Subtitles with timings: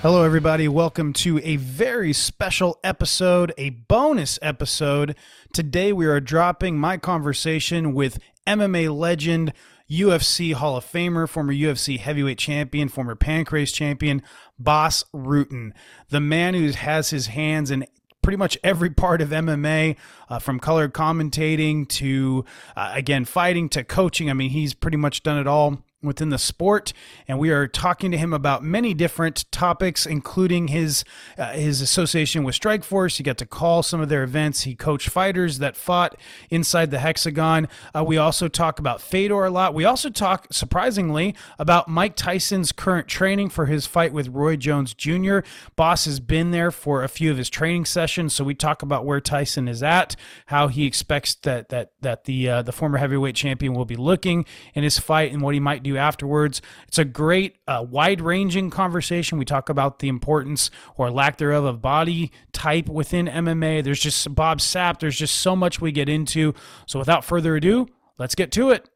[0.00, 0.68] Hello, everybody.
[0.68, 5.16] Welcome to a very special episode, a bonus episode.
[5.52, 9.52] Today, we are dropping my conversation with MMA legend,
[9.90, 14.22] UFC Hall of Famer, former UFC heavyweight champion, former Pancrase champion,
[14.56, 15.72] Bas Rutten,
[16.10, 17.84] the man who has his hands in
[18.22, 19.96] pretty much every part of MMA,
[20.28, 22.44] uh, from color commentating to,
[22.76, 24.30] uh, again, fighting to coaching.
[24.30, 26.92] I mean, he's pretty much done it all within the sport
[27.26, 31.04] and we are talking to him about many different topics including his
[31.36, 33.16] uh, his association with strikeforce.
[33.16, 34.62] He got to call some of their events.
[34.62, 36.16] He coached fighters that fought
[36.50, 37.68] inside the hexagon.
[37.94, 39.74] Uh, we also talk about fedor a lot.
[39.74, 44.94] We also talk surprisingly about mike tyson's current training for his fight with roy jones
[44.94, 45.40] jr
[45.76, 49.04] Bas has been there for a few of his training sessions so we talk about
[49.04, 53.34] where tyson is at how he expects that that that the uh, the former heavyweight
[53.34, 56.60] champion will be looking in his fight and what he might do afterwards.
[56.88, 59.38] It's a great, uh, wide ranging conversation.
[59.38, 63.82] We talk about the importance or lack thereof of body type within MMA.
[63.82, 64.98] There's just Bob Sapp.
[64.98, 66.54] There's just so much we get into.
[66.86, 67.86] So without further ado,
[68.18, 68.88] let's get to it.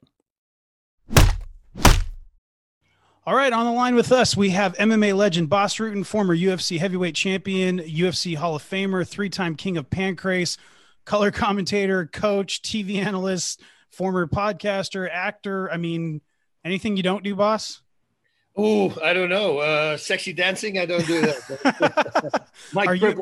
[3.24, 6.80] All right, on the line with us, we have MMA legend Bas Rutten, former UFC
[6.80, 10.56] heavyweight champion, UFC Hall of Famer, three time king of Pancrase,
[11.04, 13.62] color commentator, coach, TV analyst,
[13.92, 15.70] former podcaster, actor.
[15.70, 16.20] I mean,
[16.64, 17.82] Anything you don't do, Bas?
[18.54, 19.58] Oh, I don't know.
[19.58, 22.50] Uh, sexy dancing, I don't do that.
[22.74, 23.12] My are you, are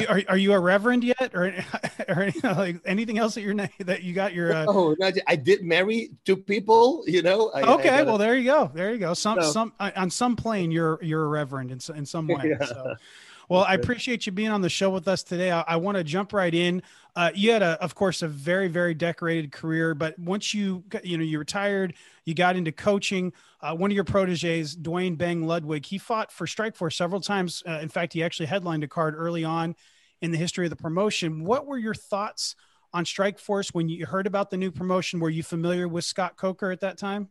[0.00, 1.52] you are, are you a reverend yet, or
[2.08, 4.54] or like anything else that you're that you got your?
[4.54, 4.64] Uh...
[4.66, 7.04] Oh, no, I did marry two people.
[7.06, 7.50] You know.
[7.50, 8.70] I, okay, I well there you go.
[8.72, 9.12] There you go.
[9.12, 12.56] Some so, some uh, on some plane, you're you're a reverend in in some way.
[12.58, 12.64] Yeah.
[12.64, 12.94] So.
[13.50, 15.50] Well, I appreciate you being on the show with us today.
[15.50, 16.84] I, I want to jump right in.
[17.16, 21.18] Uh, you had, a, of course, a very, very decorated career, but once you, you
[21.18, 21.94] know, you retired,
[22.24, 23.32] you got into coaching.
[23.60, 27.60] Uh, one of your proteges, Duane Bang Ludwig, he fought for Strikeforce several times.
[27.66, 29.74] Uh, in fact, he actually headlined a card early on
[30.22, 31.44] in the history of the promotion.
[31.44, 32.54] What were your thoughts
[32.92, 35.18] on Strikeforce when you heard about the new promotion?
[35.18, 37.30] Were you familiar with Scott Coker at that time?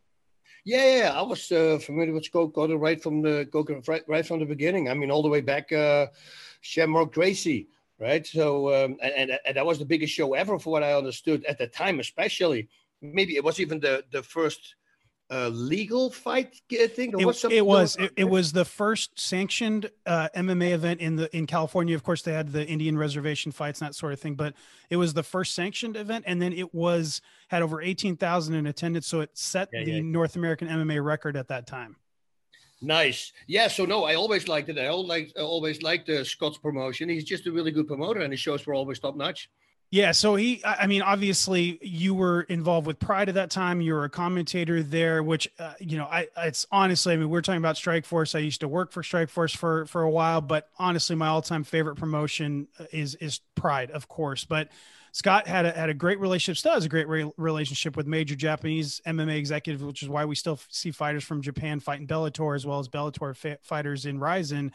[0.69, 3.47] Yeah, yeah, I was uh, familiar with Scott Coker right from the
[3.87, 4.89] right, right, from the beginning.
[4.89, 6.07] I mean, all the way back, uh,
[6.61, 7.67] Shamrock Gracie,
[7.99, 8.25] right?
[8.27, 11.43] So, um, and, and, and that was the biggest show ever, for what I understood
[11.45, 12.67] at the time, especially.
[13.01, 14.75] Maybe it was even the the first
[15.29, 17.13] a legal fight thing?
[17.17, 17.95] It, it was.
[17.95, 21.95] It, it, was the first sanctioned uh, MMA event in the in California.
[21.95, 24.53] Of course, they had the Indian reservation fights and that sort of thing, but
[24.89, 28.65] it was the first sanctioned event, and then it was had over eighteen thousand in
[28.65, 30.01] attendance, so it set yeah, the yeah.
[30.01, 31.95] North American MMA record at that time.
[32.81, 33.33] Nice.
[33.47, 33.67] Yeah.
[33.67, 34.77] So no, I always liked it.
[34.77, 37.09] I always I always liked the Scott's promotion.
[37.09, 39.49] He's just a really good promoter, and his shows were always top notch.
[39.91, 43.81] Yeah, so he, I mean, obviously, you were involved with Pride at that time.
[43.81, 47.41] You were a commentator there, which, uh, you know, I, it's honestly, I mean, we're
[47.41, 48.35] talking about Strikeforce.
[48.35, 51.63] I used to work for Strikeforce for for a while, but honestly, my all time
[51.63, 54.45] favorite promotion uh, is is Pride, of course.
[54.45, 54.69] But
[55.11, 58.35] Scott had a, had a great relationship, still has a great re- relationship with major
[58.35, 62.63] Japanese MMA executives, which is why we still see fighters from Japan fighting Bellator as
[62.63, 64.71] well as Bellator fa- fighters in Rizin.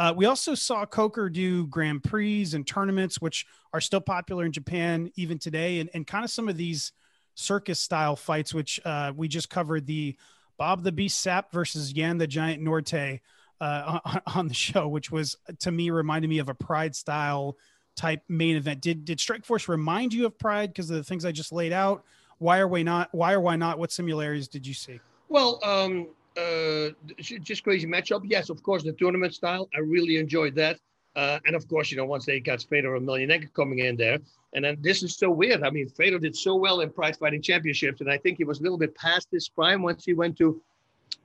[0.00, 4.50] Uh, we also saw Coker do Grand Prix and tournaments, which are still popular in
[4.50, 6.92] Japan even today, and, and kind of some of these
[7.34, 10.16] circus style fights, which uh, we just covered the
[10.56, 13.20] Bob the Beast Sapp versus Yan the Giant Norte
[13.60, 17.58] uh, on, on, the show, which was to me reminded me of a Pride style
[17.94, 18.80] type main event.
[18.80, 22.04] Did did Strikeforce remind you of Pride because of the things I just laid out?
[22.38, 23.10] Why are we not?
[23.12, 23.78] Why or why not?
[23.78, 24.98] What similarities did you see?
[25.28, 28.22] Well, um, uh, just crazy matchup.
[28.24, 29.68] Yes, of course, the tournament style.
[29.74, 30.78] I really enjoyed that.
[31.16, 34.18] Uh, and of course, you know, once they got Fedor and Emelianenko coming in there,
[34.54, 35.62] and then this is so weird.
[35.64, 38.60] I mean, Fedor did so well in Pride Fighting Championships, and I think he was
[38.60, 40.60] a little bit past his prime once he went to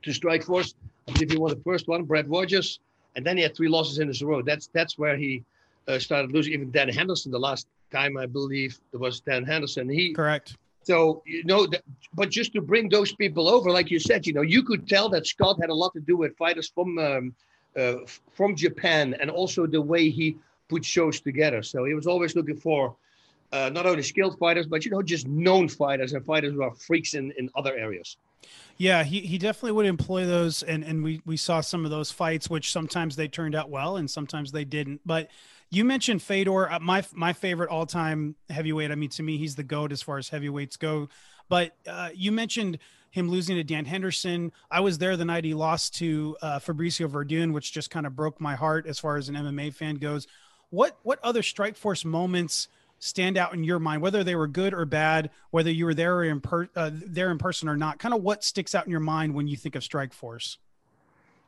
[0.02, 0.74] to Strikeforce.
[1.08, 2.80] I believe he won the first one, Brett Rogers,
[3.16, 4.42] and then he had three losses in a row.
[4.42, 5.44] That's that's where he
[5.88, 6.54] uh, started losing.
[6.54, 9.88] Even Dan Henderson, the last time I believe there was Dan Henderson.
[9.88, 10.58] He correct.
[10.86, 11.68] So you know,
[12.14, 15.10] but just to bring those people over, like you said, you know, you could tell
[15.10, 17.36] that Scott had a lot to do with fighters from um,
[17.76, 17.96] uh,
[18.32, 20.38] from Japan, and also the way he
[20.70, 21.64] put shows together.
[21.64, 22.96] So he was always looking for
[23.52, 26.74] uh, not only skilled fighters, but you know, just known fighters and fighters who are
[26.76, 28.18] freaks in in other areas.
[28.78, 32.12] Yeah, he, he definitely would employ those, and and we we saw some of those
[32.12, 35.30] fights, which sometimes they turned out well, and sometimes they didn't, but
[35.76, 38.92] you mentioned Fedor, uh, my my favorite all time heavyweight.
[38.92, 41.10] I mean, to me, he's the goat as far as heavyweights go.
[41.50, 42.80] But uh, you mentioned
[43.12, 44.54] him losing to Dan Henderson.
[44.72, 48.16] I was there the night he lost to uh, Fabricio Werdum, which just kind of
[48.16, 50.28] broke my heart as far as an MMA fan goes.
[50.70, 52.70] What what other Strikeforce moments
[53.00, 56.24] stand out in your mind, whether they were good or bad, whether you were there
[56.24, 58.00] in per, uh, there in person or not?
[58.00, 60.56] Kind of what sticks out in your mind when you think of Strikeforce?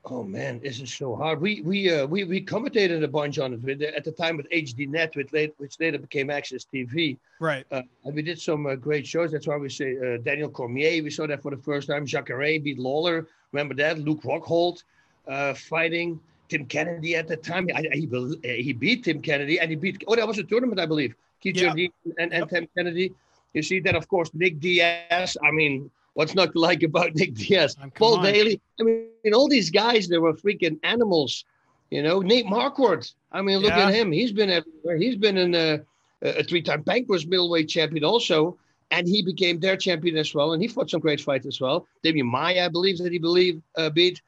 [0.09, 1.41] Oh man, this is so hard.
[1.41, 4.49] We we uh, we we commentated a bunch on it with, at the time with
[4.51, 7.17] HDNet, which later, which later became AXS TV.
[7.41, 7.65] Right.
[7.71, 9.31] Uh, and we did some uh, great shows.
[9.33, 11.03] That's why we say uh, Daniel Cormier.
[11.03, 12.05] We saw that for the first time.
[12.05, 13.27] Jacare beat Lawler.
[13.51, 13.99] Remember that?
[13.99, 14.83] Luke Rockhold
[15.27, 17.67] uh, fighting Tim Kennedy at the time.
[17.75, 18.07] I, he
[18.43, 20.03] he beat Tim Kennedy and he beat.
[20.07, 21.15] Oh, that was a tournament, I believe.
[21.41, 21.73] Keith yeah.
[21.73, 22.49] and, and yep.
[22.49, 23.13] Tim Kennedy.
[23.53, 25.35] You see that, of course, Nick Diaz.
[25.43, 27.77] I mean, What's not to like about Nick Diaz?
[27.93, 28.23] Paul on.
[28.23, 28.59] Daley.
[28.79, 31.45] I mean, all these guys, they were freaking animals.
[31.91, 33.13] You know, Nate Marquardt.
[33.31, 33.87] I mean, look yeah.
[33.87, 34.11] at him.
[34.11, 34.97] He's been everywhere.
[34.97, 35.79] He's been in a,
[36.23, 38.57] a three-time Pancrase middleweight champion also,
[38.89, 40.53] and he became their champion as well.
[40.53, 41.85] And he fought some great fights as well.
[42.03, 44.19] Demian Maia, I believe that he believe uh, beat.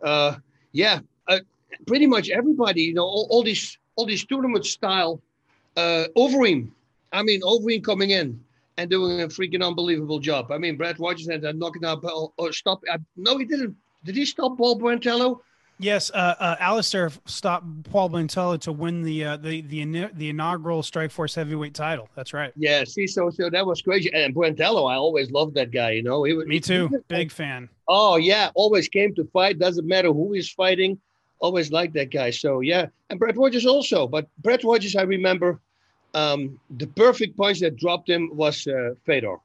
[0.00, 0.36] Uh,
[0.72, 1.40] yeah, uh,
[1.86, 2.84] pretty much everybody.
[2.84, 5.20] You know, all, all these all these tournament style.
[5.76, 6.70] Uh, Overeem.
[7.12, 8.42] I mean, Overeem coming in
[8.76, 10.50] and doing a freaking unbelievable job.
[10.50, 12.82] I mean, Brett Rogers had that knocking out or uh, stop.
[12.90, 13.76] Uh, no, he didn't.
[14.04, 15.40] Did he stop Paul Buentello?
[15.78, 20.82] Yes, uh, uh, Alistair stopped Paul Buentello to win the uh, the the the inaugural
[20.82, 22.08] Strikeforce heavyweight title.
[22.14, 22.52] That's right.
[22.56, 24.12] Yeah, see, so so that was crazy.
[24.12, 25.90] And Buentello, I always loved that guy.
[25.90, 27.68] You know, he was me too, he, big fan.
[27.88, 29.58] Oh yeah, always came to fight.
[29.58, 30.98] Doesn't matter who he's fighting.
[31.40, 32.30] Always liked that guy.
[32.30, 34.06] So yeah, and Brett Rogers also.
[34.06, 35.60] But Brett Rogers, I remember
[36.14, 39.36] um, the perfect punch that dropped him was uh, Fedor.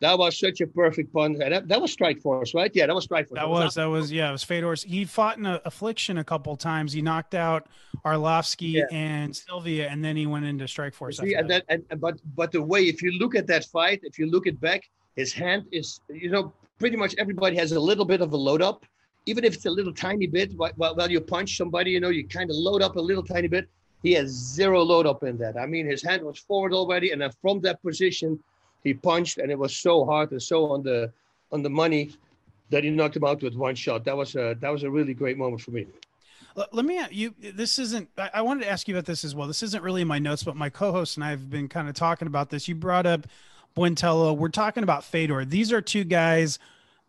[0.00, 1.38] That was such a perfect punch.
[1.38, 2.70] That, that was Strikeforce, right?
[2.74, 3.36] Yeah, that was Strikeforce.
[3.36, 4.82] That was, that was, yeah, it was Fedor's.
[4.82, 6.92] He fought in a, Affliction a couple times.
[6.92, 7.68] He knocked out
[8.04, 8.84] Arlovsky yeah.
[8.90, 11.20] and Sylvia, and then he went into Strikeforce.
[11.20, 14.18] See, and that, and, but but the way, if you look at that fight, if
[14.18, 14.82] you look it back,
[15.16, 18.60] his hand is, you know, pretty much everybody has a little bit of a load
[18.60, 18.84] up,
[19.24, 20.52] even if it's a little tiny bit.
[20.54, 23.48] While, while you punch somebody, you know, you kind of load up a little tiny
[23.48, 23.68] bit.
[24.04, 25.56] He has zero load up in that.
[25.56, 28.38] I mean, his hand was forward already, and then from that position,
[28.84, 31.10] he punched, and it was so hard and so on the
[31.50, 32.10] on the money
[32.68, 34.04] that he knocked him out with one shot.
[34.04, 35.86] That was a that was a really great moment for me.
[36.70, 37.34] Let me uh, you.
[37.40, 38.10] This isn't.
[38.18, 39.48] I wanted to ask you about this as well.
[39.48, 41.94] This isn't really in my notes, but my co-host and I have been kind of
[41.94, 42.68] talking about this.
[42.68, 43.26] You brought up
[43.74, 44.36] Buentello.
[44.36, 45.46] We're talking about Fedor.
[45.46, 46.58] These are two guys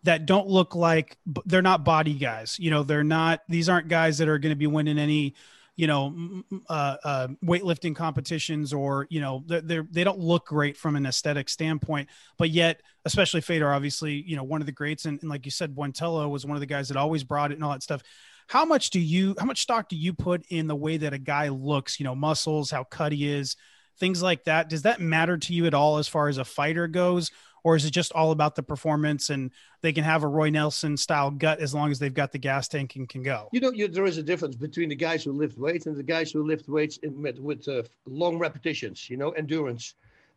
[0.02, 2.58] that don't look like they're not body guys.
[2.58, 3.42] You know, they're not.
[3.50, 5.34] These aren't guys that are going to be winning any
[5.76, 10.96] you know, uh, uh, weightlifting competitions, or you know, they're, they don't look great from
[10.96, 12.08] an aesthetic standpoint.
[12.38, 15.50] But yet, especially Fedor, obviously, you know, one of the greats, and, and like you
[15.50, 18.02] said, Buentello was one of the guys that always brought it and all that stuff.
[18.48, 21.18] How much do you, how much stock do you put in the way that a
[21.18, 22.00] guy looks?
[22.00, 23.56] You know, muscles, how cut he is,
[23.98, 24.70] things like that.
[24.70, 27.30] Does that matter to you at all as far as a fighter goes,
[27.66, 30.96] or is it just all about the performance and they can have a Roy Nelson
[30.96, 33.48] style gut as long as they've got the gas tank and can go?
[33.50, 36.02] You know, you, there is a difference between the guys who lift weights and the
[36.04, 39.94] guys who lift weights in, with, uh, long repetitions, you know, endurance.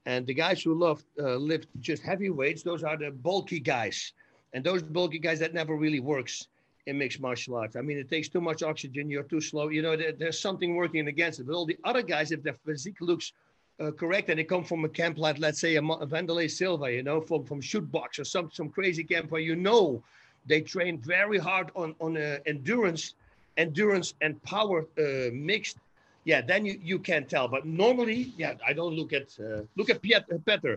[0.07, 4.13] And the guys who love uh, lift just heavy weights, those are the bulky guys.
[4.53, 6.47] And those bulky guys, that never really works
[6.87, 7.75] in mixed martial arts.
[7.75, 9.07] I mean, it takes too much oxygen.
[9.07, 9.67] You're too slow.
[9.67, 11.45] You know, there, there's something working against it.
[11.45, 13.33] But all the other guys, if their physique looks
[13.79, 17.03] uh, correct, and they come from a camp like, let's say, a, Wanderlei Silva, you
[17.03, 20.03] know, from from Chute Boxe or some some crazy camp where you know
[20.45, 23.13] they train very hard on on uh, endurance,
[23.57, 25.77] endurance and power uh, mixed.
[26.25, 27.47] Yeah, then you you can tell.
[27.47, 30.75] But normally, yeah, I don't look at uh, look at Piet, uh.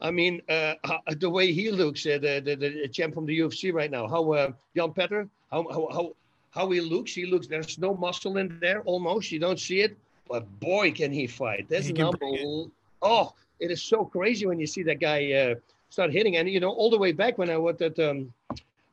[0.00, 0.74] I mean, uh,
[1.18, 4.06] the way he looks, the, the the champ from the UFC right now.
[4.08, 6.14] How Jan Petter, how how how
[6.50, 7.12] how he looks.
[7.14, 7.46] He looks.
[7.46, 9.32] There's no muscle in there almost.
[9.32, 11.66] You don't see it but boy, can he fight!
[11.68, 12.70] That's an unbelievable.
[13.02, 15.54] Oh, it is so crazy when you see that guy uh,
[15.90, 18.32] start hitting, and you know, all the way back when I was at um,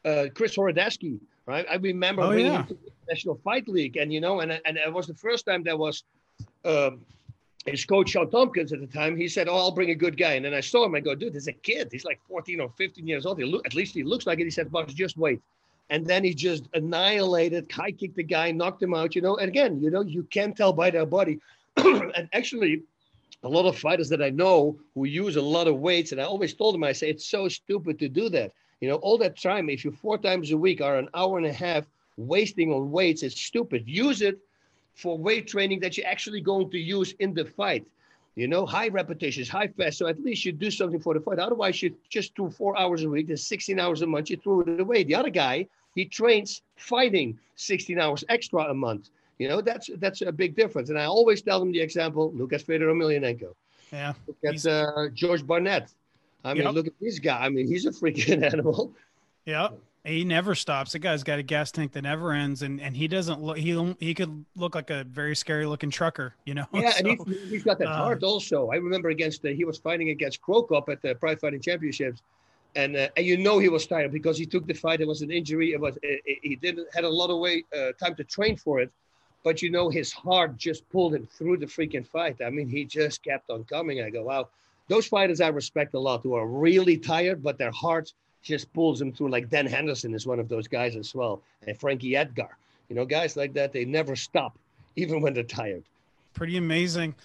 [0.03, 1.65] uh, Chris Horodecki, right?
[1.69, 2.59] I remember oh, yeah.
[2.59, 5.45] him to the National Fight League, and you know, and and it was the first
[5.45, 6.03] time that was.
[6.63, 7.01] Um,
[7.65, 10.33] his coach Shawn Tompkins at the time, he said, "Oh, I'll bring a good guy."
[10.33, 10.93] And then I saw him.
[10.93, 11.89] I go, "Dude, there's a kid.
[11.91, 13.39] He's like 14 or 15 years old.
[13.39, 15.41] He look, at least he looks like it." He said, "Bas, just wait."
[15.89, 19.15] And then he just annihilated, high kicked the guy, knocked him out.
[19.15, 21.39] You know, and again, you know, you can tell by their body.
[21.77, 22.83] and actually,
[23.43, 26.23] a lot of fighters that I know who use a lot of weights, and I
[26.23, 28.51] always told them, I say, it's so stupid to do that.
[28.81, 31.47] You know, all that time, if you four times a week are an hour and
[31.47, 31.85] a half
[32.17, 33.83] wasting on weights, it's stupid.
[33.87, 34.39] Use it
[34.95, 37.85] for weight training that you're actually going to use in the fight.
[38.35, 39.97] You know, high repetitions, high fast.
[39.97, 41.39] So at least you do something for the fight.
[41.39, 44.59] Otherwise, you just do four hours a week, there's 16 hours a month, you throw
[44.61, 45.03] it away.
[45.03, 49.09] The other guy, he trains fighting 16 hours extra a month.
[49.39, 50.89] You know, that's that's a big difference.
[50.89, 53.53] And I always tell them the example, look at Fedor Emelianenko.
[53.91, 54.13] Yeah.
[54.27, 55.93] Look at uh, Josh Barnett.
[56.43, 56.73] I mean, yep.
[56.73, 57.45] look at this guy.
[57.45, 58.93] I mean, he's a freaking animal.
[59.45, 59.69] Yeah.
[60.05, 60.91] He never stops.
[60.91, 63.57] The guy's got a gas tank that never ends, and, and he doesn't look.
[63.57, 66.67] He he could look like a very scary looking trucker, you know.
[66.73, 68.69] Yeah, so, and he's, he's got that uh, heart also.
[68.69, 72.21] I remember against the, he was fighting against Cro Cop at the Pride Fighting Championships,
[72.75, 75.01] and uh, and you know he was tired because he took the fight.
[75.01, 75.73] It was an injury.
[75.73, 78.57] It was it, it, he didn't had a lot of way uh, time to train
[78.57, 78.91] for it,
[79.43, 82.37] but you know his heart just pulled him through the freaking fight.
[82.45, 84.03] I mean, he just kept on coming.
[84.03, 84.49] I go, wow,
[84.87, 88.13] those fighters I respect a lot who are really tired, but their heart
[88.45, 89.29] just pulls them through.
[89.29, 92.55] Like Dan Henderson is one of those guys as well, and Frankie Edgar.
[92.87, 94.57] You know, guys like that, they never stop,
[94.95, 95.83] even when they're tired.
[96.33, 97.15] Pretty amazing.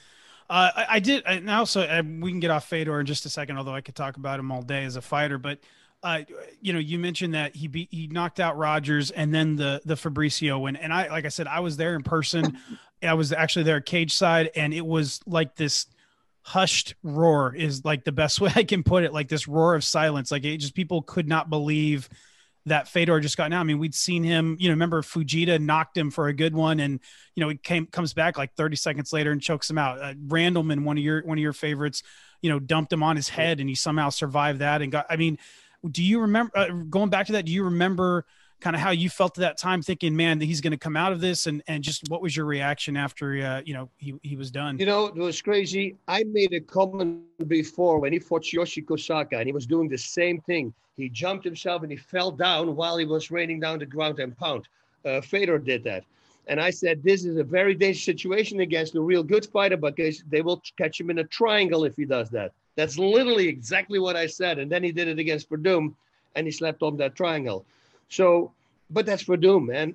[0.49, 3.29] Uh, I, I, did, and also uh, we can get off Fedor in just a
[3.29, 5.39] second, although I could talk about him all day as a fighter.
[5.39, 5.61] But
[6.03, 6.23] uh,
[6.61, 9.95] you know, you mentioned that he beat, he knocked out Rogers and then the the
[9.95, 12.59] Fabricio win, and I, like I said, I was there in person.
[13.03, 15.87] I was actually there at cage side, and it was like this
[16.43, 19.13] hushed roar is like the best way I can put it.
[19.13, 22.09] Like this roar of silence, like it just people could not believe
[22.67, 23.61] that Fedor just got now.
[23.61, 26.79] I mean, we'd seen him, you know, remember Fujita knocked him for a good one
[26.81, 27.01] and,
[27.35, 30.01] you know, he came, comes back like 30 seconds later and chokes him out.
[30.01, 32.03] Uh, Randleman, one of your, one of your favorites,
[32.43, 35.17] you know, dumped him on his head and he somehow survived that and got, I
[35.17, 35.39] mean,
[35.91, 37.47] do you remember uh, going back to that?
[37.47, 38.27] Do you remember
[38.61, 40.97] kind of how you felt at that time thinking, man, that he's going to come
[40.97, 44.15] out of this and, and just what was your reaction after, uh, you know, he,
[44.23, 44.79] he was done?
[44.79, 45.97] You know, it was crazy.
[46.09, 49.99] I made a comment before when he fought Yoshi Kosaka and he was doing the
[49.99, 50.73] same thing.
[50.97, 54.37] He jumped himself and he fell down while he was raining down the ground and
[54.37, 54.69] pound.
[55.05, 56.05] Uh, Fedor did that.
[56.47, 60.23] And I said, this is a very dangerous situation against a real good fighter because
[60.29, 62.53] they will catch him in a triangle if he does that.
[62.77, 64.59] That's literally exactly what I said.
[64.59, 65.95] And then he did it against Werdum
[66.35, 67.65] and he slept on that triangle.
[68.11, 68.53] So,
[68.91, 69.95] but that's for Werdum, man.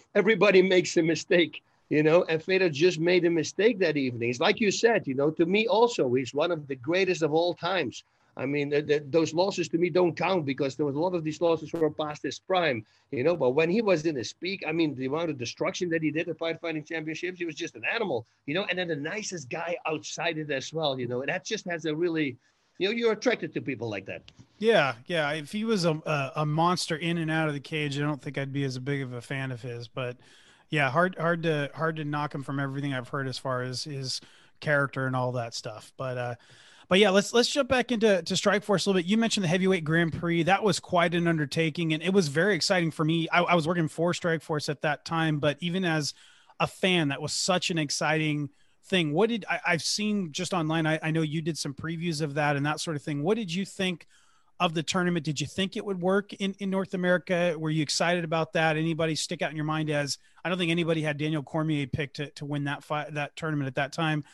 [0.14, 4.30] Everybody makes a mistake, you know, and Fedor just made a mistake that evening.
[4.30, 7.32] It's like you said, you know, to me also, he's one of the greatest of
[7.32, 8.02] all times.
[8.36, 8.72] I mean,
[9.10, 11.90] those losses to me don't count because there was a lot of these losses were
[11.90, 13.36] past his prime, you know.
[13.36, 16.10] But when he was in his peak, I mean, the amount of destruction that he
[16.10, 18.66] did at Fight Fighting Championships, he was just an animal, you know.
[18.68, 21.20] And then the nicest guy outside it as well, you know.
[21.20, 22.36] And that just has a really,
[22.78, 24.22] you know, you're attracted to people like that.
[24.58, 25.30] Yeah, yeah.
[25.32, 28.20] If he was a, a, a monster in and out of the cage, I don't
[28.20, 29.88] think I'd be as big of a fan of his.
[29.88, 30.16] But
[30.70, 33.84] yeah, hard hard to hard to knock him from everything I've heard as far as
[33.84, 34.20] his
[34.60, 35.92] character and all that stuff.
[35.96, 36.34] But uh
[36.88, 39.06] but yeah, let's let's jump back into to Strikeforce a little bit.
[39.06, 40.42] You mentioned the heavyweight Grand Prix.
[40.44, 43.28] That was quite an undertaking, and it was very exciting for me.
[43.30, 46.14] I, I was working for Strikeforce at that time, but even as
[46.60, 48.50] a fan, that was such an exciting
[48.86, 49.12] thing.
[49.12, 50.86] What did I, have seen just online?
[50.86, 53.22] I, I know you did some previews of that and that sort of thing.
[53.22, 54.06] What did you think
[54.60, 55.24] of the tournament?
[55.24, 57.56] Did you think it would work in, in North America?
[57.58, 58.76] Were you excited about that?
[58.76, 62.16] Anybody stick out in your mind as I don't think anybody had Daniel Cormier picked
[62.16, 64.24] to, to win that fight, that tournament at that time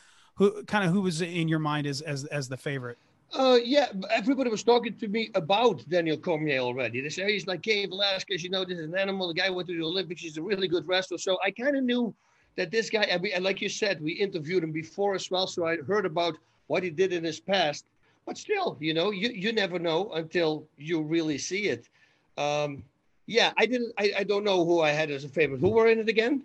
[0.40, 2.98] who kind of who was in your mind as as as the favorite?
[3.32, 7.00] Uh, yeah, everybody was talking to me about Daniel Cormier already.
[7.00, 9.28] They say he's like Cain Velasquez, you know, this is an animal.
[9.28, 10.22] The guy went to the Olympics.
[10.22, 11.18] He's a really good wrestler.
[11.18, 12.12] So I kind of knew
[12.56, 15.46] that this guy, and, we, and like you said, we interviewed him before as well.
[15.46, 17.84] So I heard about what he did in his past.
[18.26, 21.88] But still, you know, you, you never know until you really see it.
[22.36, 22.84] Um,
[23.26, 25.60] yeah, I didn't, I, I don't know who I had as a favorite.
[25.60, 26.44] Who were in it again?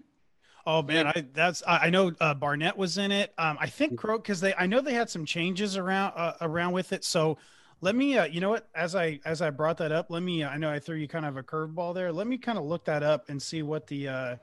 [0.68, 3.34] Oh man, I that's I know uh, Barnett was in it.
[3.38, 6.74] Um, I think Crow because they I know they had some changes around uh, around
[6.74, 7.04] with it.
[7.04, 7.38] So
[7.82, 10.42] let me uh, you know what as I as I brought that up, let me
[10.42, 12.12] uh, I know I threw you kind of a curveball there.
[12.12, 14.36] Let me kind of look that up and see what the uh,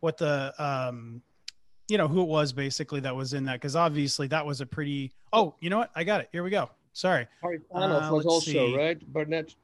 [0.00, 1.22] what the um
[1.88, 4.66] you know who it was basically that was in that because obviously that was a
[4.66, 5.12] pretty.
[5.32, 5.90] Oh, you know what?
[5.94, 6.28] I got it.
[6.32, 6.70] Here we go.
[6.92, 7.26] Sorry.
[7.42, 8.76] Kharitonov uh, was also see.
[8.76, 9.12] right.
[9.12, 9.54] Barnett.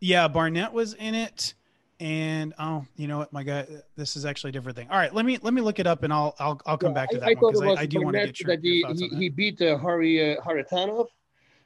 [0.00, 1.54] Yeah, Barnett was in it
[2.00, 4.88] and oh, you know what, my guy, this is actually a different thing.
[4.90, 6.94] All right, let me let me look it up, and I'll I'll, I'll come yeah,
[6.94, 8.84] back to that I, one because I, I, do want to get your, that he,
[8.96, 11.08] he, he, beat uh, Hari uh, Kharitonov.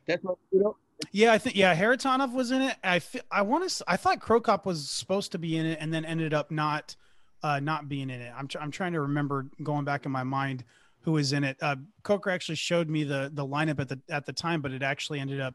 [0.06, 0.76] That's what you know.
[1.10, 2.76] Yeah, I think yeah, Kharitonov was in it.
[2.82, 3.84] I I want to.
[3.86, 6.96] I thought Cro Cop was supposed to be in it, and then ended up not
[7.42, 8.32] uh, not being in it.
[8.36, 10.64] I'm tr- I'm trying to remember going back in my mind
[11.02, 11.56] who was in it.
[11.60, 14.82] Uh, Coker actually showed me the the lineup at the at the time, but it
[14.82, 15.54] actually ended up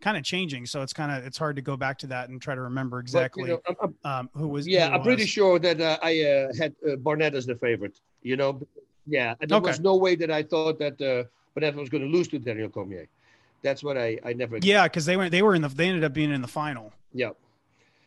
[0.00, 0.66] kind of changing.
[0.66, 2.98] So it's kind of it's hard to go back to that and try to remember
[2.98, 4.66] exactly but, you know, um, who was.
[4.66, 8.00] Yeah, who I'm pretty sure that uh, I uh, had uh, Barnett as the favorite.
[8.22, 8.60] You know,
[9.06, 9.68] yeah, and there okay.
[9.68, 12.68] was no way that I thought that uh, Barnett was going to lose to Daniel
[12.68, 13.08] Cormier.
[13.62, 14.58] That's what I I never.
[14.60, 16.92] Yeah, because they went they were in the they ended up being in the final.
[17.12, 17.30] Yeah.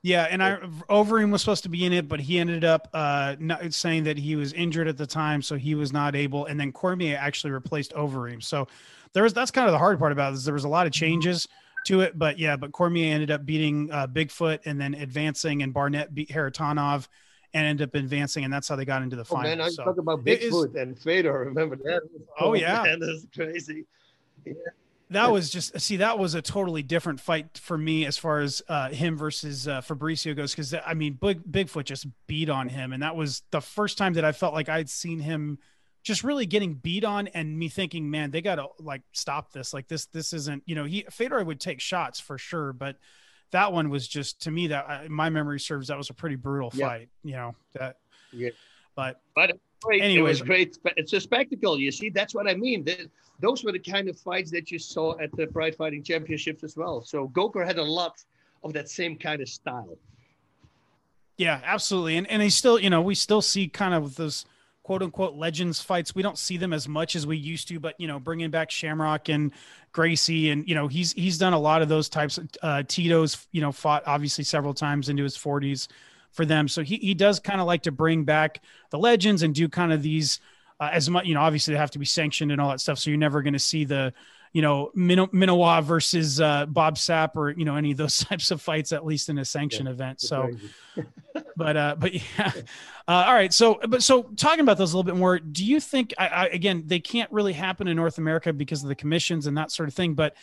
[0.03, 0.55] Yeah, and I
[0.89, 4.17] Overeem was supposed to be in it, but he ended up uh, not saying that
[4.17, 6.47] he was injured at the time, so he was not able.
[6.47, 8.41] And then Cormier actually replaced Overeem.
[8.41, 8.67] So
[9.13, 10.43] there was that's kind of the hard part about this.
[10.43, 11.47] There was a lot of changes
[11.85, 12.17] to it.
[12.17, 16.29] But yeah, but Cormier ended up beating uh, Bigfoot and then advancing, and Barnett beat
[16.29, 17.07] Kharitonov
[17.53, 19.51] and ended up advancing, and that's how they got into the final.
[19.51, 21.39] Oh, man, I so, talk about Bigfoot is, and Fedor.
[21.39, 22.01] Remember that?
[22.39, 23.85] Oh, oh yeah, man, that's crazy.
[24.45, 24.53] Yeah.
[25.11, 28.61] That was just see that was a totally different fight for me as far as
[28.67, 32.93] uh, him versus uh, Fabricio goes because I mean Big Bigfoot just beat on him
[32.93, 35.59] and that was the first time that I felt like I'd seen him
[36.03, 39.71] just really getting beat on and me thinking, man, they got to like stop this.
[39.71, 42.97] Like this, this isn't, you know, he Fedor would take shots for sure, but
[43.51, 46.37] that one was just to me that uh, my memory serves that was a pretty
[46.37, 46.87] brutal Yeah.
[46.87, 47.09] fight.
[47.23, 47.97] You know that,
[48.31, 48.49] Yeah.
[48.95, 50.01] but But great.
[50.01, 50.17] Anyways.
[50.17, 50.77] it was great.
[50.97, 51.79] It's a spectacle.
[51.79, 52.85] You see, that's what I mean.
[52.85, 53.07] Th-
[53.39, 56.77] those were the kind of fights that you saw at the Pride Fighting Championships as
[56.77, 57.01] well.
[57.01, 58.23] So Coker had a lot
[58.63, 59.97] of that same kind of style.
[61.37, 62.17] Yeah, absolutely.
[62.17, 64.45] And and they still, you know, we still see kind of those
[64.83, 66.13] quote unquote legends fights.
[66.13, 68.69] We don't see them as much as we used to, but you know, bringing back
[68.69, 69.51] Shamrock and
[69.91, 72.37] Gracie, and you know, he's he's done a lot of those types.
[72.37, 75.87] Of, uh, Tito's, you know, fought obviously several times into his forties
[76.31, 79.53] for them, so he he does kind of like to bring back the legends and
[79.53, 80.39] do kind of these
[80.79, 81.25] uh, as much.
[81.25, 83.41] You know, obviously they have to be sanctioned and all that stuff, so you're never
[83.41, 84.13] going to see the
[84.53, 88.51] you know Min- Minowa versus uh, Bob Sapp or you know any of those types
[88.51, 90.21] of fights, at least in a sanctioned event.
[90.21, 90.49] So
[91.55, 92.51] but uh but yeah
[93.07, 95.79] uh, all right so but so talking about those a little bit more do you
[95.79, 99.47] think I, I again they can't really happen in north america because of the commissions
[99.47, 100.35] and that sort of thing but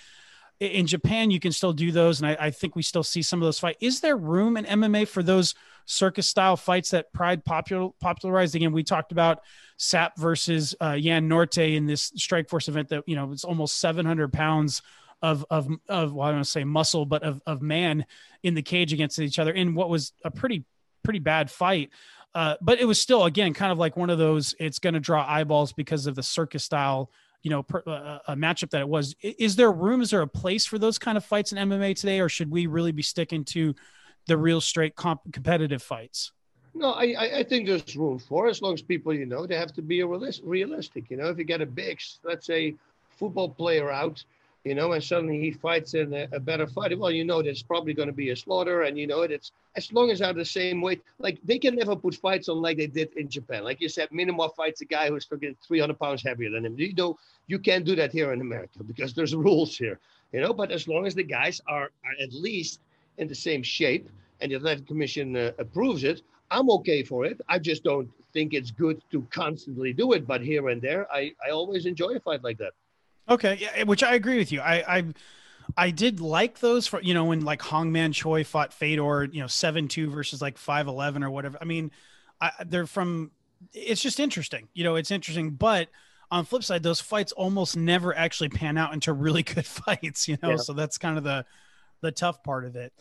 [0.61, 3.41] in japan you can still do those and i, I think we still see some
[3.41, 5.55] of those fights is there room in mma for those
[5.87, 9.41] circus style fights that pride popular popularized again we talked about
[9.79, 13.79] Sapp versus uh, yan norte in this strike force event that you know it's almost
[13.79, 14.83] 700 pounds
[15.23, 18.07] of of of well, I don't want to say muscle, but of of man
[18.43, 20.65] in the cage against each other in what was a pretty
[21.03, 21.91] pretty bad fight.
[22.35, 24.55] Uh, but it was still again kind of like one of those.
[24.59, 27.11] It's going to draw eyeballs because of the circus style,
[27.43, 29.15] you know, per, uh, a matchup that it was.
[29.23, 30.01] Is there room?
[30.03, 32.67] Is there a place for those kind of fights in MMA today, or should we
[32.67, 33.75] really be sticking to
[34.27, 36.33] the real straight comp- competitive fights?
[36.75, 39.73] No, I, I- think there's room for as long as people, you know, they have
[39.75, 41.11] to be realis- realistic.
[41.11, 42.75] You know, if you get a big, let's say,
[43.11, 44.23] football player out,
[44.69, 47.63] you know, and suddenly he fights in a, a better fight, well, you know, there's
[47.63, 50.45] probably going to be a slaughter, and you know, it's as long as they're the
[50.45, 51.03] same weight.
[51.19, 53.65] Like they can never put fights on like they did in Japan.
[53.65, 56.79] Like you said, Minimoff fights a guy who's fucking 300 pounds heavier than him.
[56.79, 59.99] You know, you can't do that here in America because there's rules here,
[60.33, 60.53] you know.
[60.53, 62.81] But as long as the guys are, are at least
[63.17, 64.09] in the same shape,
[64.41, 67.41] and the Athletic Commission uh, approves it, I'm okay for it.
[67.49, 70.27] I just don't think it's good to constantly do it.
[70.27, 72.73] But here and there, I, I always enjoy a fight like that.
[73.29, 74.61] Okay, yeah, which I agree with you.
[74.61, 75.05] I I,
[75.77, 79.47] I did like those for you know when like Hongman Choi fought Fedor, you know
[79.47, 81.59] seven two versus like five eleven or whatever.
[81.61, 81.91] I mean,
[82.41, 83.31] I, they're from.
[83.73, 84.95] It's just interesting, you know.
[84.95, 85.89] It's interesting, but
[86.31, 90.39] on flip side, those fights almost never actually pan out into really good fights, you
[90.43, 90.51] know.
[90.51, 90.57] Yeah.
[90.57, 91.45] So that's kind of the
[92.01, 92.93] the tough part of it.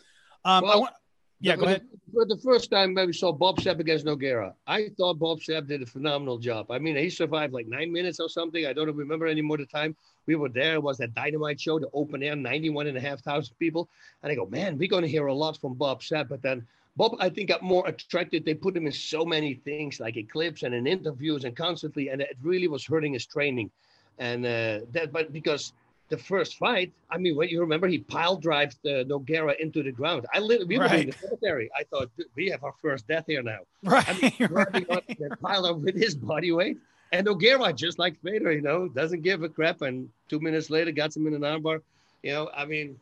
[0.44, 0.94] Um, I want,
[1.40, 1.82] yeah, go ahead.
[2.12, 5.68] For the first time when we saw Bob Sapp against Nogueira, I thought Bob Sapp
[5.68, 6.70] did a phenomenal job.
[6.70, 8.66] I mean, he survived like nine minutes or something.
[8.66, 9.94] I don't remember anymore the time.
[10.26, 10.74] We were there.
[10.74, 13.88] It was that Dynamite show, the open air, 91 and a half thousand people.
[14.22, 16.28] And I go, man, we're going to hear a lot from Bob Sapp.
[16.28, 18.44] But then Bob, I think, got more attracted.
[18.44, 22.08] They put him in so many things, like clips and in interviews and constantly.
[22.08, 23.70] And it really was hurting his training.
[24.18, 25.72] And uh, that, but because
[26.08, 29.92] the first fight, I mean, when you remember, he pile drives uh, Nogueira into the
[29.92, 30.26] ground.
[30.32, 31.70] I lit, we were in the cemetery.
[31.78, 33.58] I thought we have our first death here now.
[33.82, 34.90] Right, I mean, right.
[34.90, 36.78] up that pile up with his body weight.
[37.12, 39.82] And Nogueira, just like Vader, you know, doesn't give a crap.
[39.82, 41.80] And two minutes later, got him in an armbar.
[42.22, 42.98] You know, I mean,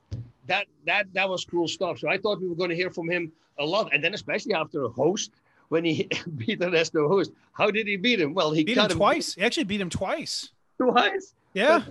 [0.47, 1.99] that that that was cool stuff.
[1.99, 4.55] So I thought we were going to hear from him a lot, and then especially
[4.55, 5.31] after a host
[5.69, 7.33] when he beat the Ernesto Hoost.
[7.53, 8.35] How did he beat him?
[8.35, 9.35] Well, he Beat cut him twice.
[9.35, 10.51] He actually beat him twice.
[10.79, 11.35] Twice.
[11.55, 11.83] Yeah.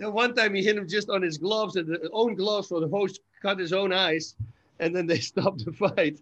[0.00, 2.80] The one time he hit him just on his gloves, and the own gloves for
[2.80, 4.34] the host cut his own eyes,
[4.78, 6.18] and then they stopped the fight.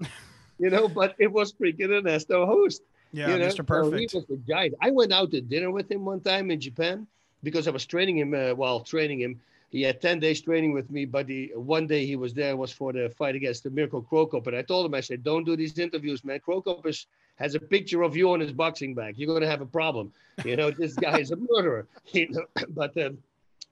[0.58, 2.82] You know, but it was freaking Ernesto Hoost.
[3.12, 3.46] Yeah, you know?
[3.46, 3.58] Mr.
[3.58, 4.10] So Perfect.
[4.10, 4.74] he was a giant.
[4.82, 7.06] I went out to dinner with him one time in Japan
[7.44, 8.34] because I was training him.
[8.34, 11.04] Uh, while training him, he had ten days training with me.
[11.04, 14.26] But the one day he was there was for the fight against the Mirko Cro
[14.26, 16.40] Cop, and I told him, I said, "Don't do these interviews, man.
[16.40, 19.16] Cro Cop is, has a picture of you on his boxing bag.
[19.16, 20.12] You're going to have a problem.
[20.44, 21.86] You know, this guy is a murderer.
[22.12, 22.44] You know?
[22.70, 23.18] But um,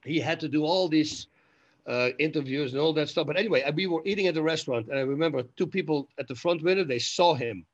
[0.03, 1.27] he had to do all these."
[1.87, 3.25] Uh, interviews and all that stuff.
[3.25, 6.35] But anyway, we were eating at the restaurant, and I remember two people at the
[6.35, 6.83] front window.
[6.83, 7.65] They saw him,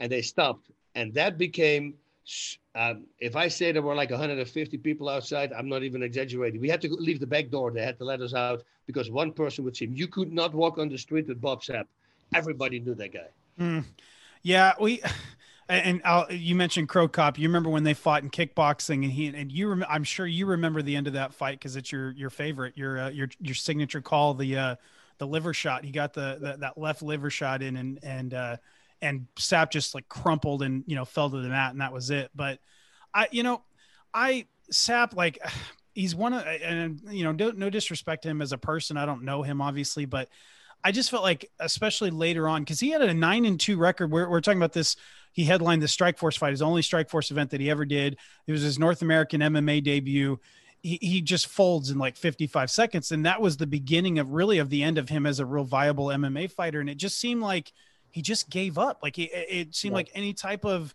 [0.00, 1.94] and they stopped, and that became
[2.74, 6.60] um, if I say there were like 150 people outside, I'm not even exaggerating.
[6.60, 7.70] We had to leave the back door.
[7.70, 9.94] They had to let us out because one person would see him.
[9.94, 11.86] You could not walk on the street with Bob Sapp.
[12.34, 13.28] Everybody knew that guy.
[13.60, 13.84] Mm.
[14.42, 15.02] Yeah, we
[15.74, 17.38] and I'll, you mentioned Cro Cop.
[17.38, 19.68] You remember when they fought in kickboxing, and he and you.
[19.68, 22.76] Rem, I'm sure you remember the end of that fight because it's your your favorite,
[22.76, 24.76] your uh, your your signature call, the uh,
[25.18, 25.84] the liver shot.
[25.84, 28.56] He got the, the that left liver shot in, and and uh,
[29.00, 32.10] and Sapp just like crumpled and you know fell to the mat, and that was
[32.10, 32.30] it.
[32.34, 32.58] But
[33.14, 33.62] I, you know,
[34.12, 35.38] I Sapp like
[35.94, 38.96] he's one of and you know no, no disrespect to him as a person.
[38.96, 40.28] I don't know him obviously, but
[40.84, 44.10] I just felt like, especially later on, because he had a nine and two record.
[44.10, 44.96] We're, we're talking about this.
[45.32, 48.18] He headlined the Strikeforce fight, his only Strikeforce event that he ever did.
[48.46, 50.38] It was his North American MMA debut.
[50.82, 53.12] He, he just folds in like 55 seconds.
[53.12, 55.64] And that was the beginning of really of the end of him as a real
[55.64, 56.80] viable MMA fighter.
[56.80, 57.72] And it just seemed like
[58.10, 58.98] he just gave up.
[59.02, 59.98] Like he, it seemed yeah.
[59.98, 60.92] like any type of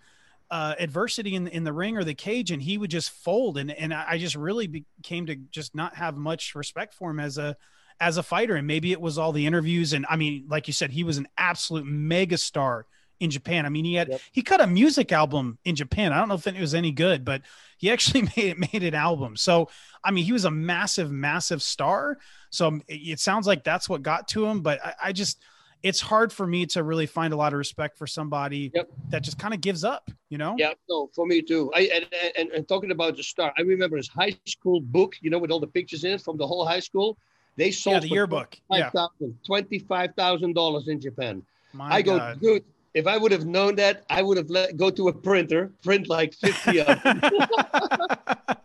[0.52, 3.58] uh, adversity in, in the ring or the cage and he would just fold.
[3.58, 7.38] And, and I just really became to just not have much respect for him as
[7.38, 7.56] a,
[8.00, 8.56] as a fighter.
[8.56, 9.94] And maybe it was all the interviews.
[9.94, 12.86] And I mean, like you said, he was an absolute mega star
[13.20, 13.66] in Japan.
[13.66, 14.22] I mean, he had yep.
[14.32, 16.14] he cut a music album in Japan.
[16.14, 17.42] I don't know if it was any good, but
[17.78, 19.36] he actually made it made an album.
[19.36, 19.70] So
[20.04, 22.18] I mean, he was a massive, massive star.
[22.50, 24.62] So um, it sounds like that's what got to him.
[24.62, 25.42] But I, I just
[25.84, 28.90] it's hard for me to really find a lot of respect for somebody yep.
[29.10, 30.56] that just kind of gives up, you know?
[30.58, 31.72] Yeah, no, for me too.
[31.76, 32.06] I and,
[32.38, 35.52] and, and talking about the star, I remember his high school book, you know, with
[35.52, 37.18] all the pictures in it from the whole high school.
[37.58, 38.58] They sold yeah, the yearbook.
[38.72, 38.92] Yeah.
[38.92, 41.44] $25,000 in Japan.
[41.74, 42.40] My I go, God.
[42.40, 45.72] dude, if I would have known that, I would have let go to a printer,
[45.84, 47.22] print like 50 of them,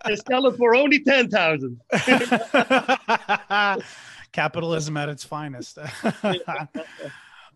[0.04, 1.80] and sell it for only 10,000.
[4.32, 5.78] Capitalism at its finest.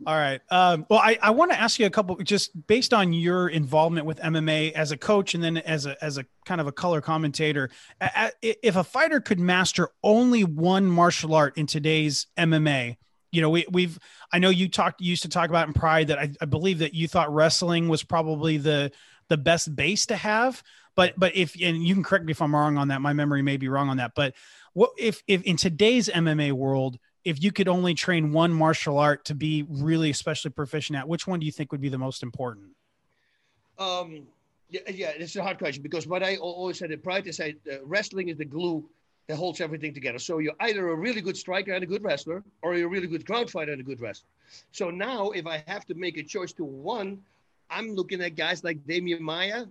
[0.05, 0.41] All right.
[0.51, 4.07] Um, well, I, I want to ask you a couple, just based on your involvement
[4.07, 7.01] with MMA as a coach and then as a as a kind of a color
[7.01, 7.71] commentator.
[8.43, 12.97] If a fighter could master only one martial art in today's MMA,
[13.33, 13.99] you know, we we've
[14.33, 16.95] I know you talked used to talk about in Pride that I, I believe that
[16.95, 18.93] you thought wrestling was probably the
[19.29, 20.63] the best base to have.
[20.95, 23.43] But but if and you can correct me if I'm wrong on that, my memory
[23.43, 24.13] may be wrong on that.
[24.15, 24.35] But
[24.73, 29.25] what if if in today's MMA world if you could only train one martial art
[29.25, 32.23] to be really especially proficient at, which one do you think would be the most
[32.23, 32.69] important?
[33.81, 34.23] Um,
[34.71, 37.85] yeah, yeah, it's a hard question because what I always said in is that uh,
[37.85, 38.89] wrestling is the glue
[39.27, 40.21] that holds everything together.
[40.21, 43.09] So you're either a really good striker and a good wrestler, or you're a really
[43.09, 44.29] good ground fighter and a good wrestler.
[44.71, 47.21] So now, if I have to make a choice to one,
[47.71, 49.65] I'm looking at guys like Demian Maia,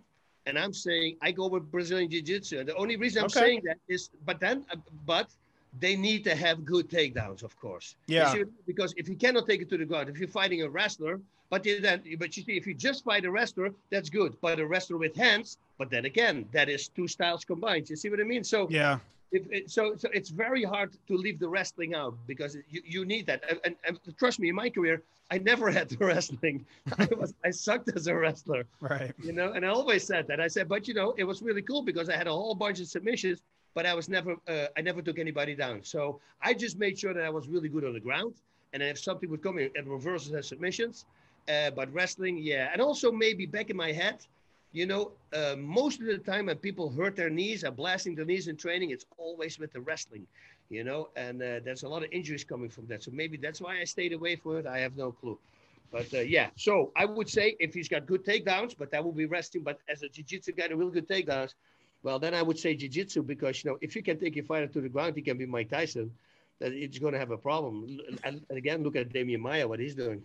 [0.45, 2.59] and I'm saying I go with Brazilian Jiu Jitsu.
[2.59, 3.39] And the only reason I'm okay.
[3.39, 5.29] saying that is, but then, uh, but
[5.79, 7.95] they need to have good takedowns, of course.
[8.07, 8.31] Yeah.
[8.31, 11.19] See, because if you cannot take it to the ground, if you're fighting a wrestler,
[11.49, 14.35] but then, but you see, if you just fight a wrestler, that's good.
[14.41, 17.89] But a wrestler with hands, but then again, that is two styles combined.
[17.89, 18.43] You see what I mean?
[18.43, 18.99] So yeah.
[19.31, 23.05] If it, so, so it's very hard to leave the wrestling out because you, you
[23.05, 23.43] need that.
[23.49, 26.65] And, and, and trust me, in my career, I never had the wrestling.
[26.97, 28.65] I was I sucked as a wrestler.
[28.79, 29.13] Right.
[29.21, 30.39] You know, and I always said that.
[30.39, 32.79] I said, but you know, it was really cool because I had a whole bunch
[32.79, 33.41] of submissions
[33.75, 35.83] but I was never uh, I never took anybody down.
[35.83, 38.33] So I just made sure that I was really good on the ground.
[38.73, 41.05] And then if something would come in and reverses and submissions,
[41.47, 44.25] uh, but wrestling, yeah, and also maybe back in my head,
[44.71, 48.25] you know, uh, most of the time when people hurt their knees, are blasting their
[48.25, 50.25] knees in training, it's always with the wrestling,
[50.69, 53.03] you know, and uh, there's a lot of injuries coming from that.
[53.03, 54.65] So maybe that's why I stayed away from it.
[54.65, 55.37] I have no clue.
[55.91, 59.13] But uh, yeah, so I would say if he's got good takedowns, but that will
[59.13, 59.61] be resting.
[59.61, 61.53] But as a jiu-jitsu guy, a real good takedowns,
[62.05, 64.67] well, then I would say jiu-jitsu because you know if you can take your fighter
[64.67, 66.11] to the ground, he can be Mike Tyson.
[66.59, 67.99] That it's going to have a problem.
[68.23, 70.21] And, again, look at Demian Maia, what he's doing.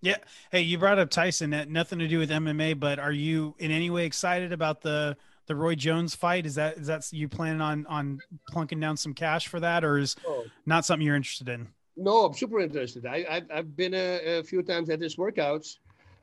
[0.00, 0.16] Yeah.
[0.50, 1.50] Hey, you brought up Tyson.
[1.50, 5.16] That nothing to do with MMA, but are you in any way excited about the
[5.46, 6.46] the Roy Jones fight?
[6.46, 9.98] Is that is that you planning on on plunking down some cash for that, or
[9.98, 10.44] is oh.
[10.66, 11.66] not something you're interested in?
[11.96, 13.06] No, I'm super interested.
[13.06, 15.78] I I've, I've been a, a, few times at his workouts,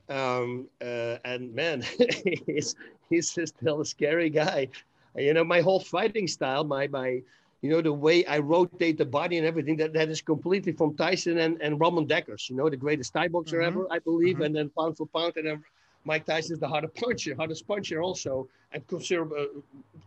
[0.08, 1.84] um, uh, and man,
[2.45, 2.76] he's
[3.10, 4.69] he's still a scary guy
[5.15, 7.21] you know, my whole fighting style, my my,
[7.62, 10.95] you know, the way I rotate the body and everything, that, that is completely from
[10.95, 13.67] Tyson and, and Ramon Dekkers, you know, the greatest Thai boxer mm-hmm.
[13.67, 14.43] ever, I believe, mm-hmm.
[14.43, 15.63] and then pound for pound, and then
[16.04, 19.45] Mike Tyson is the hardest puncher, hardest puncher also, and consider uh,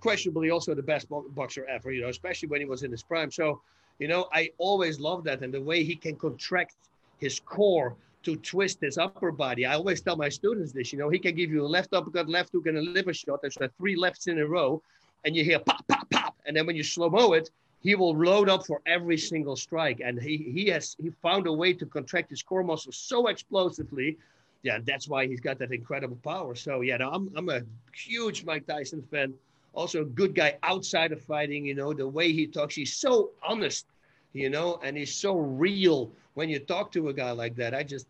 [0.00, 3.30] questionably also the best boxer ever, you know, especially when he was in his prime.
[3.30, 3.60] So,
[4.00, 6.74] you know, I always love that, and the way he can contract
[7.18, 9.66] his core to twist his upper body.
[9.66, 12.28] I always tell my students this, you know, he can give you a left uppercut,
[12.28, 13.40] left hook, and a liver shot.
[13.42, 14.82] There's like three lefts in a row,
[15.24, 16.34] and you hear pop, pop, pop.
[16.46, 20.00] And then when you slow mo it, he will load up for every single strike.
[20.04, 24.16] And he he has he found a way to contract his core muscles so explosively.
[24.62, 26.54] Yeah, that's why he's got that incredible power.
[26.54, 27.60] So yeah, no, I'm I'm a
[27.94, 29.34] huge Mike Tyson fan.
[29.74, 33.30] Also a good guy outside of fighting, you know, the way he talks, he's so
[33.42, 33.86] honest,
[34.32, 37.82] you know, and he's so real when you talk to a guy like that, I
[37.82, 38.06] just,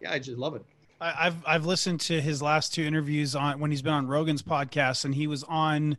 [0.00, 0.64] yeah, I just love it.
[1.00, 5.04] I've I've listened to his last two interviews on when he's been on Rogan's podcast,
[5.04, 5.96] and he was on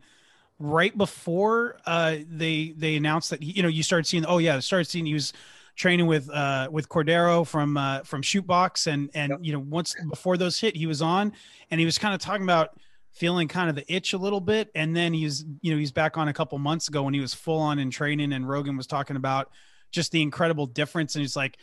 [0.58, 4.60] right before uh, they they announced that he, you know you started seeing oh yeah
[4.60, 5.32] started seeing he was
[5.74, 9.38] training with uh, with Cordeiro from uh, from Chute Boxe and and yep.
[9.40, 11.32] you know once before those hit he was on
[11.70, 12.78] and he was kind of talking about
[13.12, 16.18] feeling kind of the itch a little bit and then he's you know he's back
[16.18, 18.86] on a couple months ago when he was full on in training and Rogan was
[18.86, 19.50] talking about
[19.90, 21.14] just the incredible difference.
[21.14, 21.58] And he's like,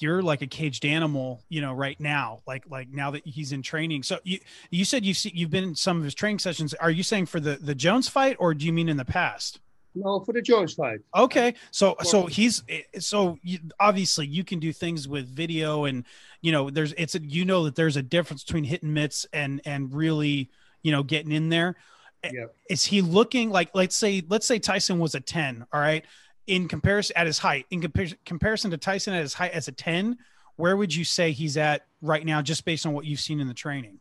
[0.00, 3.62] you're like a caged animal, you know, right now, like like now that he's in
[3.62, 4.02] training.
[4.02, 4.38] So you
[4.70, 6.74] you said you've seen, you've been in some of his training sessions.
[6.74, 9.60] Are you saying for the the Jones fight, or do you mean in the past?
[9.94, 11.00] No, for the Jones fight.
[11.16, 16.04] Okay, so so he's eh, so you, obviously you can do things with video, and
[16.40, 19.60] you know there's it's a, you know that there's a difference between hitting mitts and
[19.64, 20.50] and really
[20.82, 21.76] you know getting in there.
[22.24, 22.46] Yeah.
[22.68, 26.04] Is he looking like let's say let's say Tyson was a ten, all right?
[26.48, 29.72] In comparison at his height, in compar- comparison to Tyson at his height as a
[29.72, 30.16] 10,
[30.56, 33.48] where would you say he's at right now, just based on what you've seen in
[33.48, 34.00] the training?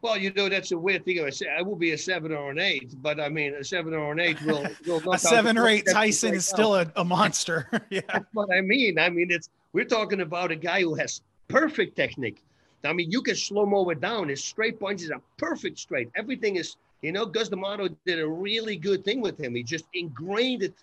[0.00, 1.18] Well, you know that's a weird thing.
[1.20, 4.20] I will be a seven or an eight, but I mean a seven or an
[4.20, 4.64] eight will.
[4.86, 7.68] will a seven or eight Tyson is still a, a monster.
[7.90, 8.98] yeah, that's what I mean.
[8.98, 12.44] I mean it's we're talking about a guy who has perfect technique.
[12.84, 14.28] I mean you can slow mo it down.
[14.28, 16.10] His straight punches are perfect straight.
[16.14, 19.56] Everything is you know Cus D'Amato did a really good thing with him.
[19.56, 20.74] He just ingrained it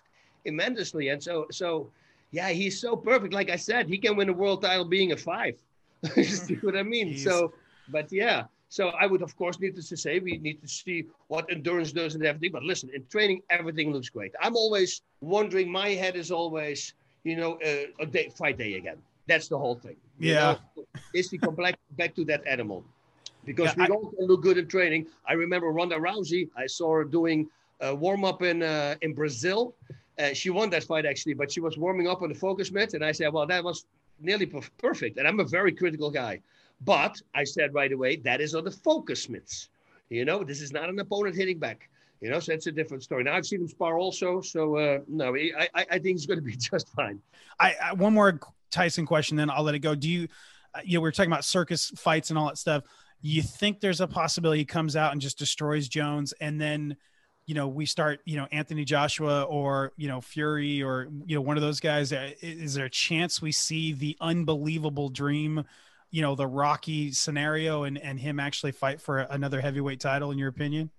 [0.46, 1.08] immensely.
[1.08, 1.90] And so, so
[2.30, 3.32] yeah, he's so perfect.
[3.32, 5.56] Like I said, he can win a world title being a five.
[6.16, 7.16] you see what I mean?
[7.16, 7.52] So,
[7.88, 8.44] but yeah.
[8.68, 12.14] So I would, of course, need to say we need to see what endurance does
[12.14, 12.52] and everything.
[12.52, 14.32] But listen, in training, everything looks great.
[14.40, 15.70] I'm always wondering.
[15.70, 18.98] My head is always, you know, uh, a day fight day again.
[19.28, 19.96] That's the whole thing.
[20.18, 20.56] yeah.
[20.76, 20.84] Know?
[21.14, 22.84] Is he come back, back to that animal?
[23.44, 23.96] Because yeah, we I...
[23.96, 25.06] all look good in training.
[25.26, 26.48] I remember Ronda Rousey.
[26.56, 27.48] I saw her doing
[27.80, 29.74] a warm up in uh, in Brazil,
[30.18, 32.94] uh, she won that fight actually, but she was warming up on the focus mat,
[32.94, 33.86] and I said, "Well, that was
[34.20, 36.40] nearly perfect." And I'm a very critical guy,
[36.82, 39.68] but I said right away, "That is on the focus mitts.
[40.08, 41.88] You know, this is not an opponent hitting back.
[42.20, 43.24] You know, so that's a different story.
[43.24, 46.38] Now I've seen him spar also, so uh, no, I, I, I think he's going
[46.38, 47.20] to be just fine."
[47.60, 49.94] I, I one more Tyson question, then I'll let it go.
[49.94, 50.28] Do you,
[50.74, 52.84] uh, you know, we are talking about circus fights and all that stuff.
[53.20, 56.96] You think there's a possibility he comes out and just destroys Jones, and then
[57.46, 61.40] you know, we start, you know, Anthony Joshua or, you know, Fury or, you know,
[61.40, 65.64] one of those guys, uh, is there a chance we see the unbelievable dream,
[66.10, 70.38] you know, the Rocky scenario and, and him actually fight for another heavyweight title, in
[70.38, 70.90] your opinion?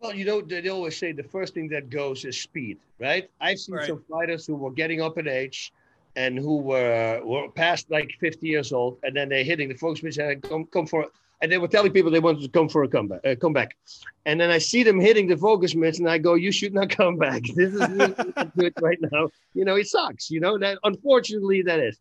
[0.00, 3.30] Well, you know, they always say the first thing that goes is speed, right?
[3.40, 3.86] I've seen right.
[3.86, 5.72] some fighters who were getting up in age
[6.16, 10.02] and who were, were past like 50 years old, and then they're hitting the folks
[10.02, 11.08] which come, come for
[11.42, 13.76] and they were telling people they wanted to come for a comeback, uh, come back.
[14.24, 16.88] And then I see them hitting the focus mitts, and I go, "You should not
[16.88, 17.42] come back.
[17.54, 18.14] This is really
[18.56, 19.28] good right now.
[19.52, 20.30] You know, it sucks.
[20.30, 20.78] You know that.
[20.84, 21.98] Unfortunately, that is.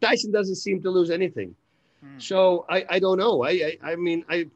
[0.00, 1.54] Tyson doesn't seem to lose anything.
[2.00, 2.18] Hmm.
[2.18, 3.42] So I, I don't know.
[3.42, 4.48] I, I, I mean, I,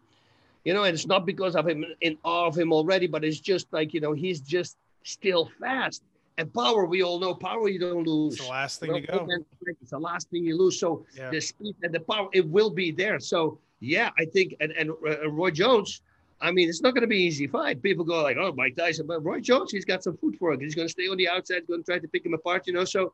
[0.64, 3.40] you know, and it's not because of him in awe of him already, but it's
[3.40, 6.03] just like you know, he's just still fast.
[6.38, 8.35] And power, we all know power you don't lose.
[8.35, 9.72] It's the last thing you know, to go.
[9.81, 10.79] It's the last thing you lose.
[10.79, 11.31] So yeah.
[11.31, 13.18] the speed and the power, it will be there.
[13.18, 16.01] So yeah, I think, and, and uh, Roy Jones,
[16.41, 17.83] I mean, it's not going to be easy fight.
[17.83, 20.61] People go like, oh, Mike Tyson, but Roy Jones, he's got some foot for it.
[20.61, 22.73] He's going to stay on the outside, going to try to pick him apart, you
[22.73, 22.85] know.
[22.85, 23.12] So,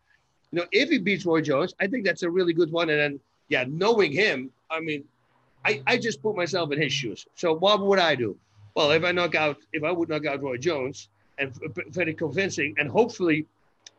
[0.51, 2.90] you know, if he beats Roy Jones, I think that's a really good one.
[2.90, 5.05] And then, yeah, knowing him, I mean,
[5.64, 7.27] I, I just put myself in his shoes.
[7.37, 8.37] So what would I do?
[8.75, 11.53] Well, if I knock out, if I would knock out Roy Jones and
[11.88, 13.46] very convincing, and hopefully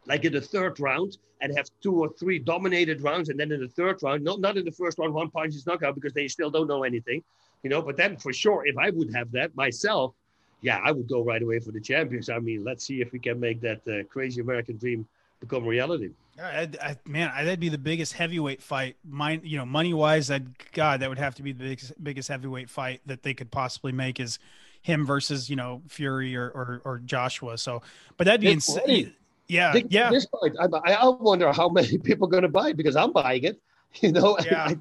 [0.05, 3.29] like in the third round and have two or three dominated rounds.
[3.29, 5.65] And then in the third round, not, not in the first round, one punch is
[5.65, 7.23] knockout because they still don't know anything,
[7.63, 7.81] you know.
[7.81, 10.13] But then for sure, if I would have that myself,
[10.61, 12.29] yeah, I would go right away for the champions.
[12.29, 15.05] I mean, let's see if we can make that uh, crazy American dream
[15.41, 16.11] become reality.
[16.41, 18.95] I, I, man, that'd be the biggest heavyweight fight.
[19.07, 22.29] Mine, you know, money wise, that God, that would have to be the biggest, biggest
[22.29, 24.39] heavyweight fight that they could possibly make is
[24.81, 27.57] him versus you know Fury or or, or Joshua.
[27.57, 27.81] So,
[28.17, 29.13] but that'd be insane.
[29.47, 30.09] Yeah, yeah.
[30.09, 33.11] This point, I, I wonder how many people are going to buy it because I'm
[33.11, 33.59] buying it.
[34.01, 34.69] You know, yeah.
[34.69, 34.77] I,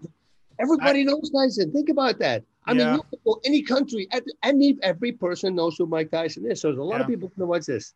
[0.59, 1.70] everybody I, knows Tyson.
[1.70, 2.44] Think about that.
[2.64, 2.96] I yeah.
[3.27, 4.09] mean, any country,
[4.42, 6.62] any every person knows who Mike Tyson is.
[6.62, 7.03] So there's a lot yeah.
[7.03, 7.92] of people who know what's this.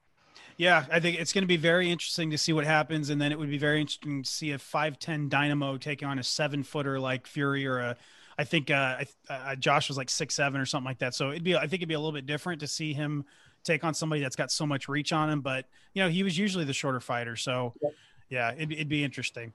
[0.58, 3.30] Yeah, I think it's going to be very interesting to see what happens, and then
[3.30, 6.62] it would be very interesting to see a five ten Dynamo taking on a seven
[6.62, 7.96] footer like Fury or a.
[8.38, 11.14] I think uh, uh, Josh was like six seven or something like that.
[11.14, 13.24] So it'd be I think it'd be a little bit different to see him
[13.66, 15.40] take on somebody that's got so much reach on him.
[15.40, 17.74] But you know, he was usually the shorter fighter, so
[18.30, 19.52] yeah, it'd, it'd be interesting.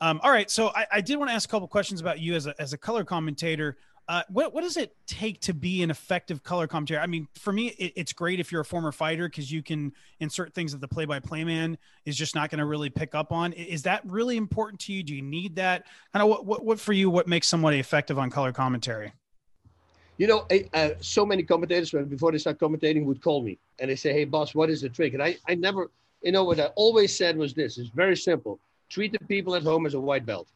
[0.00, 2.34] Um, all right, so I, I did want to ask a couple questions about you
[2.34, 3.76] as a as a color commentator.
[4.06, 7.00] Uh, what what does it take to be an effective color commentator?
[7.00, 9.92] I mean, for me, it, it's great if you're a former fighter because you can
[10.20, 13.54] insert things that the play-by-play man is just not going to really pick up on.
[13.54, 15.02] Is that really important to you?
[15.02, 15.86] Do you need that?
[16.12, 17.08] Kind of what, what what for you?
[17.08, 19.12] What makes somebody effective on color commentary?
[20.16, 23.96] You know, uh, so many commentators before they start commentating would call me and they
[23.96, 25.90] say, "Hey, Bas, what is the trick?" And I, I never,
[26.22, 28.60] you know, what I always said was this: it's very simple.
[28.88, 30.46] Treat the people at home as a white belt,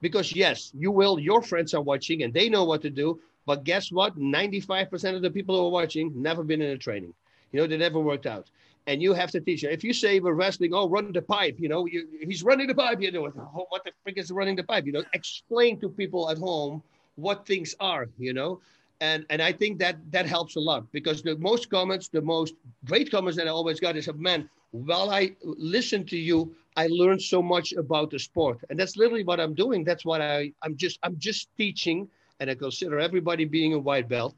[0.00, 1.18] because yes, you will.
[1.18, 3.20] Your friends are watching and they know what to do.
[3.44, 4.16] But guess what?
[4.16, 7.12] Ninety-five percent of the people who are watching never been in a training.
[7.52, 8.48] You know, they never worked out.
[8.88, 9.70] and you have to teach him.
[9.70, 12.74] If you say we're wrestling, oh, run the pipe, you know, you, he's running the
[12.74, 13.00] pipe.
[13.02, 14.86] You know, oh, what the frick is running the pipe?
[14.86, 16.82] You know, explain to people at home
[17.16, 18.08] what things are.
[18.18, 18.60] You know,
[19.00, 22.54] and and I think that that helps a lot because the most comments, the most
[22.84, 27.22] great comments that I always got is, "Man, while I listen to you, I learned
[27.22, 29.84] so much about the sport," and that's literally what I'm doing.
[29.84, 32.08] That's what I I'm just I'm just teaching,
[32.40, 34.34] and I consider everybody being a white belt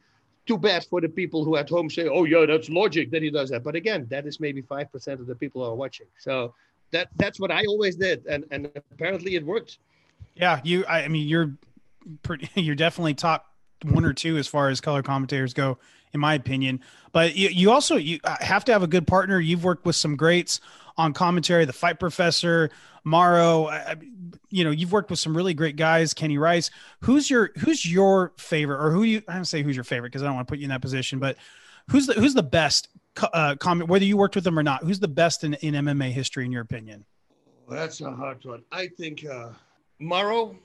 [0.47, 3.31] too bad for the people who at home say, "Oh yeah, that's logic that he
[3.31, 6.07] does that." But again, that is maybe five percent of the people who are watching.
[6.19, 6.55] So
[6.91, 9.79] that that's what I always did, and and apparently it worked.
[10.35, 10.85] Yeah, you.
[10.87, 11.55] I, I mean, you're
[12.23, 12.49] pretty.
[12.61, 13.50] You're definitely top
[13.85, 15.79] one or two as far as color commentators go,
[16.13, 16.81] in my opinion.
[17.13, 19.41] But you, you also you uh, have to have a good partner.
[19.41, 20.61] You've worked with some greats
[20.97, 22.71] on commentary, the Fight Professor,
[23.05, 23.67] Mauro.
[23.67, 23.97] I,
[24.51, 26.71] you know, you've worked with some really great guys, Kenny Rice.
[27.01, 29.23] Who's your who's your favorite, or who you?
[29.29, 30.83] I don't say who's your favorite because I don't want to put you in that
[30.83, 31.37] position, but
[31.91, 32.89] who's the who's the best
[33.33, 34.85] uh, comment, whether you worked with them or not?
[34.85, 37.05] Who's the best in, in MMA history, in your opinion?
[37.67, 38.65] Well, that's a hard one.
[38.73, 39.51] I think uh,
[39.99, 40.57] Mauro,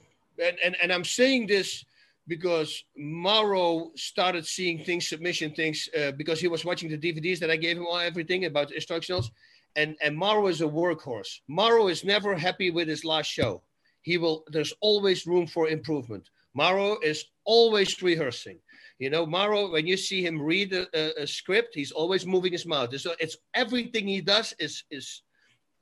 [0.42, 1.84] and, and and I'm saying this
[2.28, 7.50] because Mauro started seeing things, submission things, uh, because he was watching the DVDs that
[7.50, 9.30] I gave him all everything about instructionals.
[9.76, 11.40] And and Mauro is a workhorse.
[11.48, 13.62] Mauro is never happy with his last show.
[14.02, 16.30] He will there's always room for improvement.
[16.54, 18.58] Mauro is always rehearsing.
[18.98, 22.52] You know mauro when you see him read a, a, a script he's always moving
[22.52, 22.98] his mouth.
[22.98, 25.22] So it's everything he does is is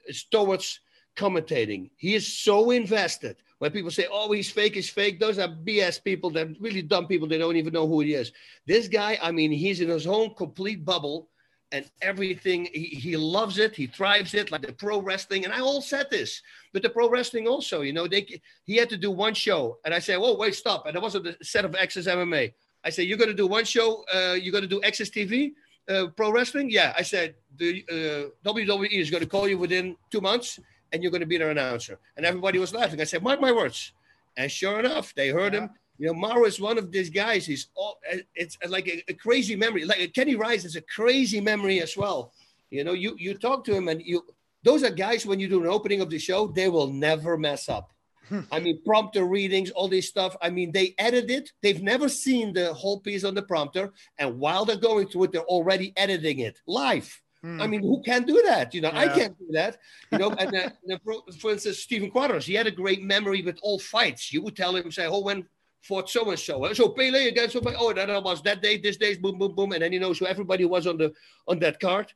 [0.07, 0.80] is towards
[1.16, 1.90] commentating.
[1.96, 6.05] He is so invested when people say oh he's fake he's fake those are bs
[6.05, 8.31] people they're really dumb people they don't even know who he is
[8.66, 11.31] this guy i mean he's in his own complete bubble
[11.72, 12.68] and everything.
[12.72, 13.74] He, he loves it.
[13.74, 15.44] He thrives it, like the pro wrestling.
[15.44, 16.40] And I all said this,
[16.72, 19.92] but the pro wrestling also, you know, they he had to do one show, and
[19.92, 22.53] I said, "Oh, wait, stop!" And it wasn't a set of AXS MMA.
[22.85, 24.05] I said, "You're going to do one show.
[24.14, 25.55] Uh, you're going to do AXS TV."
[25.87, 26.94] Uh, pro wrestling, yeah.
[26.96, 30.61] I said the uh, WWE is going to call you within two months,
[30.94, 31.98] and you're going to be their announcer.
[32.16, 33.00] And everybody was laughing.
[33.00, 33.92] I said, "Mark my words."
[34.37, 35.62] And sure enough, they heard yeah.
[35.62, 35.70] him.
[35.98, 37.46] You know, Mauro is one of these guys.
[37.46, 37.98] He's all,
[38.35, 39.85] it's like a, a crazy memory.
[39.85, 42.33] Like Kenny Rice is a crazy memory as well.
[42.70, 44.24] You know, you you talk to him and you
[44.62, 47.68] those are guys when you do an opening of the show, they will never mess
[47.68, 47.92] up.
[48.28, 48.40] Hmm.
[48.50, 50.35] I mean, prompter readings, all this stuff.
[50.40, 51.52] I mean, they edit it.
[51.61, 53.92] They've never seen the whole piece on the prompter.
[54.18, 57.20] And while they're going through it, they're already editing it live.
[57.44, 57.61] Hmm.
[57.61, 58.72] I mean, who can do that?
[58.72, 59.00] You know, yeah.
[59.00, 59.76] I can't do that.
[60.11, 60.98] You know, and, uh,
[61.38, 64.33] for instance, Stephen Quadros, he had a great memory with all fights.
[64.33, 65.46] You would tell him, say, oh, when
[65.83, 66.72] fought so and so.
[66.72, 67.76] So Pele against somebody.
[67.78, 70.26] Oh, that was that day, this day, boom, boom, boom, and then he knows who
[70.26, 71.12] everybody was on the
[71.46, 72.14] on that card.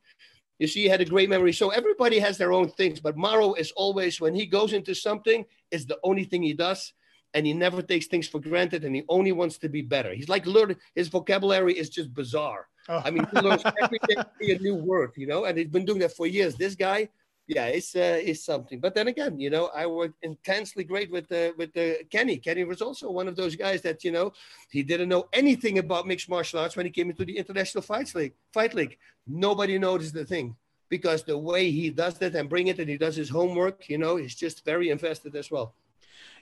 [0.57, 1.53] You see, he had a great memory.
[1.53, 5.45] So everybody has their own things, but Mauro is always when he goes into something,
[5.69, 6.93] it's the only thing he does,
[7.35, 10.11] and he never takes things for granted, and he only wants to be better.
[10.11, 10.77] He's like learning.
[10.95, 12.67] His vocabulary is just bizarre.
[12.89, 13.01] Oh.
[13.05, 14.15] I mean, he learns every day
[14.53, 16.55] a new word, you know, and he's been doing that for years.
[16.55, 17.09] This guy,
[17.47, 18.79] yeah, it's uh, it's something.
[18.79, 22.37] But then again, you know, I worked intensely great with the with the Kenny.
[22.37, 24.33] Kenny was also one of those guys that you know
[24.71, 28.15] he didn't know anything about mixed martial arts when he came into the International Fights
[28.15, 28.33] League.
[28.53, 28.97] Fight League,
[29.27, 30.55] nobody noticed the thing
[30.89, 33.99] because the way he does that and bring it and he does his homework, you
[33.99, 35.75] know, he's just very invested as well.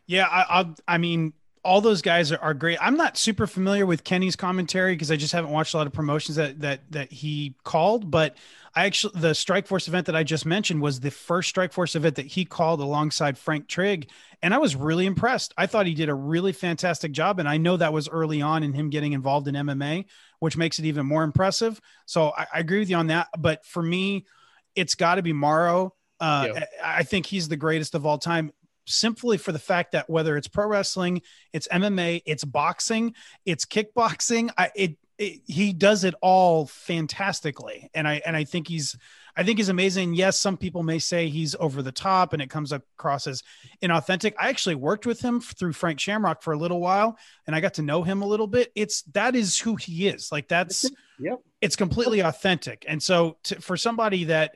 [0.06, 1.34] Yeah, I, I, I mean,
[1.68, 2.78] all those guys are, are great.
[2.82, 5.92] I'm not super familiar with Kenny's commentary because I just haven't watched a lot of
[5.92, 8.10] promotions that that that he called.
[8.10, 8.38] But
[8.74, 12.26] I actually the Strikeforce event that I just mentioned was the first Strikeforce event that
[12.26, 14.10] he called alongside Frank Trigg,
[14.42, 15.54] and I was really impressed.
[15.58, 18.64] I thought he did a really fantastic job, and I know that was early on
[18.64, 20.06] in him getting involved in MMA,
[20.40, 21.82] which makes it even more impressive.
[22.06, 23.28] So I, I agree with you on that.
[23.38, 24.26] But for me,
[24.74, 25.94] it's got to be Mauro.
[26.22, 26.66] Uh, yeah.
[26.82, 28.54] I think he's the greatest of all time
[28.88, 31.22] simply for the fact that whether it's pro wrestling,
[31.54, 33.14] it's MMA, it's boxing,
[33.46, 38.68] it's kickboxing, I, it, it, he does it all fantastically, and I and I think
[38.68, 38.96] he's
[39.36, 40.16] I think he's amazing.
[40.16, 43.44] Yes, some people may say he's over the top and it comes across as
[43.84, 44.34] inauthentic.
[44.40, 47.76] I actually worked with him through Frank Shamrock for a little while, and I got
[47.76, 48.72] to know him a little bit.
[48.76, 50.32] It's that is who he is.
[50.32, 51.40] Like that's yep.
[51.62, 54.56] It's completely authentic, and so to, for somebody that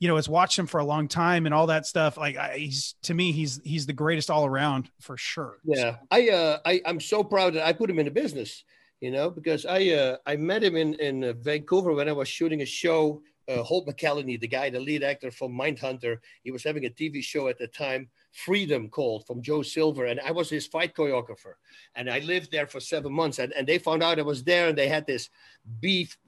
[0.00, 2.16] you know, has watched him for a long time and all that stuff.
[2.16, 5.58] Like I, he's to me, he's he's the greatest all around for sure.
[5.64, 5.98] Yeah, so.
[6.10, 8.64] I uh, I I'm so proud that I put him in the business.
[9.00, 12.28] You know, because I uh, I met him in in uh, Vancouver when I was
[12.28, 13.22] shooting a show.
[13.48, 17.22] Uh, Holt McCallany, the guy, the lead actor from Mindhunter, he was having a TV
[17.22, 21.54] show at the time, Freedom called from Joel Silver, and I was his fight choreographer.
[21.94, 24.68] And I lived there for seven months, and, and they found out I was there,
[24.68, 25.30] and they had this
[25.80, 26.18] beef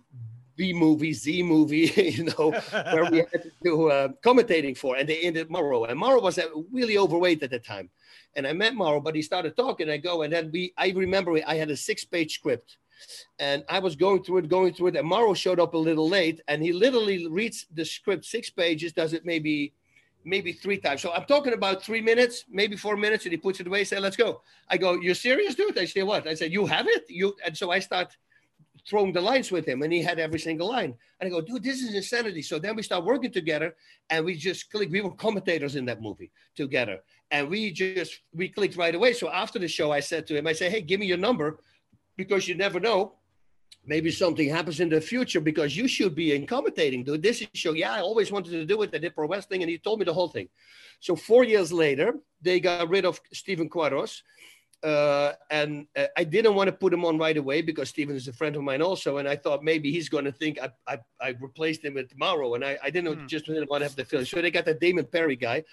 [0.60, 2.50] B movie, Z movie, you know,
[2.92, 5.84] where we had to do uh, commentating for, and they ended Mauro.
[5.84, 7.88] And Mauro was uh, really overweight at the time.
[8.36, 9.88] And I met Mauro, but he started talking.
[9.88, 12.76] I go, and then we, I remember I had a six page script.
[13.38, 14.96] And I was going through it, going through it.
[14.96, 18.92] And Mauro showed up a little late, and he literally reads the script six pages,
[18.92, 19.72] does it maybe
[20.26, 21.00] maybe three times.
[21.00, 23.84] So I'm talking about three minutes, maybe four minutes, and he puts it away.
[23.84, 26.86] Say, "Let's go." I go, "You're serious, dude?" I say, "What?" I said, "You have
[26.86, 28.14] it." You and so I start
[28.88, 30.94] throwing the lines with him, and he had every single line.
[31.18, 33.74] And I go, "Dude, this is insanity." So then we start working together,
[34.10, 34.90] and we just click.
[34.90, 37.00] We were commentators in that movie together,
[37.30, 39.12] and we just we clicked right away.
[39.12, 41.60] So after the show, I said to him, "I say, hey, give me your number,
[42.16, 43.14] because you never know."
[43.84, 47.22] maybe something happens in the future because you should be in commentating, dude.
[47.22, 47.72] This is show.
[47.72, 48.94] Yeah, I always wanted to do it.
[48.94, 50.48] I did pro wrestling, and he told me the whole thing.
[51.00, 54.22] So four years later, they got rid of Stephen Quadros.
[54.82, 58.28] Uh, and uh, I didn't want to put him on right away because Steven is
[58.28, 60.98] a friend of mine also, and I thought maybe he's going to think I, I,
[61.20, 63.26] I replaced him with Mauro, and I, I didn't mm.
[63.28, 64.24] just didn't want to have the feeling.
[64.24, 65.64] So they got the Damon Perry guy,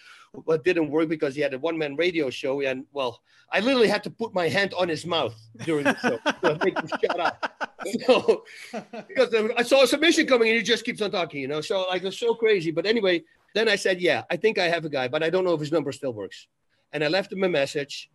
[0.46, 3.88] but didn't work because he had a one man radio show, and well, I literally
[3.88, 7.20] had to put my hand on his mouth during the show to make him shut
[7.20, 7.72] up.
[8.06, 8.44] So,
[9.08, 11.62] because I saw a submission coming, and he just keeps on talking, you know.
[11.62, 12.72] So like it's so crazy.
[12.72, 13.24] But anyway,
[13.56, 15.62] then I said, yeah, I think I have a guy, but I don't know if
[15.62, 16.48] his number still works.
[16.92, 18.10] And I left him a message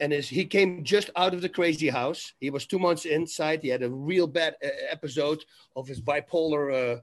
[0.00, 2.32] and his, he came just out of the crazy house.
[2.40, 3.62] He was two months inside.
[3.62, 5.44] He had a real bad uh, episode
[5.74, 7.00] of his bipolar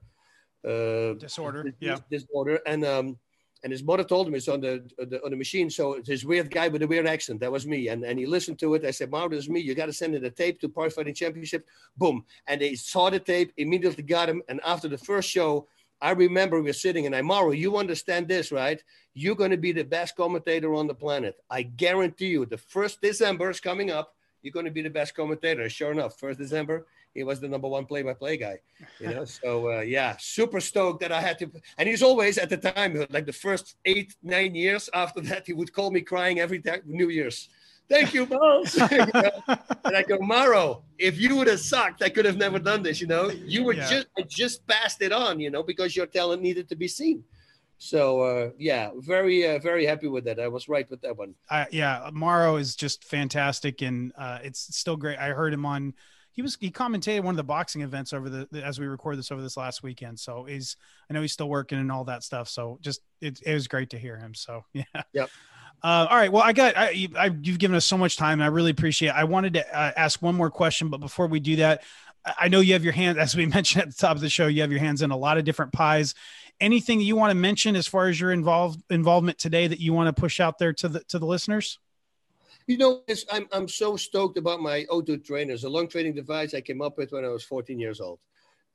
[0.65, 1.73] uh, uh, disorder.
[1.79, 2.59] Yeah, disorder.
[2.65, 3.17] And um,
[3.63, 5.69] and his mother told him it's on the, the, on the machine.
[5.69, 7.39] So this weird guy with a weird accent.
[7.39, 7.87] That was me.
[7.87, 8.85] And and he listened to it.
[8.85, 9.61] I said, "Mark, this is me.
[9.61, 11.65] You got to send in the tape to Pride Fighting Championship."
[11.97, 12.25] Boom.
[12.47, 13.53] And they saw the tape.
[13.57, 14.41] Immediately got him.
[14.49, 15.67] And after the first show,
[16.03, 18.83] I remember we were sitting and I, Mauro, you understand this, right?
[19.13, 21.35] You're going to be the best commentator on the planet.
[21.49, 24.13] I guarantee you, the first December is coming up.
[24.41, 25.69] You're going to be the best commentator.
[25.69, 28.59] Sure enough, first December, he was the number one play-by-play guy.
[28.99, 31.49] You know, so uh, yeah, super stoked that I had to.
[31.77, 35.53] And he's always at the time, like the first eight, nine years after that, he
[35.53, 37.47] would call me crying every New Year's
[37.89, 38.75] thank you, Bas.
[39.85, 43.01] and I go, Mauro, if you would have sucked, I could have never done this.
[43.01, 43.89] You know, you were yeah.
[43.89, 45.39] just I just passed it on.
[45.39, 47.23] You know, because your talent needed to be seen.
[47.83, 50.39] So uh, yeah, very uh, very happy with that.
[50.39, 51.35] I was right with that one.
[51.49, 55.19] Uh, yeah, Mauro is just fantastic, and uh, it's still great.
[55.19, 55.93] I heard him on.
[56.31, 59.33] He was he commentated one of the boxing events over the as we record this
[59.33, 60.17] over this last weekend.
[60.17, 60.77] So he's
[61.09, 62.47] I know he's still working and all that stuff.
[62.47, 64.33] So just it, it was great to hear him.
[64.33, 64.83] So yeah.
[65.11, 65.29] Yep.
[65.83, 66.31] Uh, all right.
[66.31, 69.09] Well, I got I, I, you've given us so much time, I really appreciate.
[69.09, 69.15] it.
[69.15, 71.83] I wanted to uh, ask one more question, but before we do that,
[72.39, 74.47] I know you have your hands, as we mentioned at the top of the show,
[74.47, 76.15] you have your hands in a lot of different pies.
[76.61, 80.15] Anything you want to mention as far as your involved involvement today that you want
[80.15, 81.79] to push out there to the to the listeners?
[82.65, 86.61] You know, I'm I'm so stoked about my O2 trainers, a long training device I
[86.61, 88.19] came up with when I was 14 years old,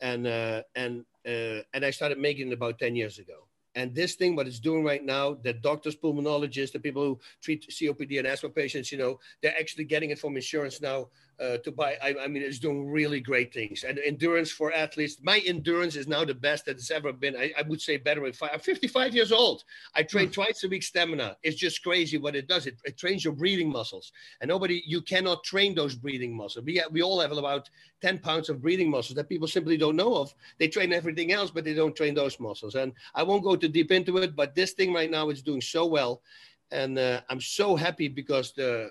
[0.01, 3.48] and uh, and uh, and I started making it about 10 years ago
[3.79, 7.68] and this thing, what it's doing right now, the doctors, pulmonologists, the people who treat
[7.68, 11.09] COPD and asthma patients, you know, they're actually getting it from insurance now
[11.41, 11.97] uh, to buy.
[12.03, 13.84] I, I, mean, it's doing really great things.
[13.84, 17.36] And endurance for athletes, my endurance is now the best that it's ever been.
[17.36, 18.51] I, I would say better than five.
[18.53, 19.64] I'm 55 years old.
[19.95, 20.32] I train hmm.
[20.32, 21.36] twice a week stamina.
[21.43, 22.66] It's just crazy what it does.
[22.66, 24.12] It, it trains your breathing muscles.
[24.41, 26.64] And nobody, you cannot train those breathing muscles.
[26.64, 27.70] We, we all have about
[28.03, 30.34] 10 pounds of breathing muscles that people simply don't know of.
[30.59, 32.74] They train everything else, but they don't train those muscles.
[32.74, 35.61] And I won't go too deep into it, but this thing right now is doing
[35.61, 36.22] so well.
[36.70, 38.91] And uh, I'm so happy because the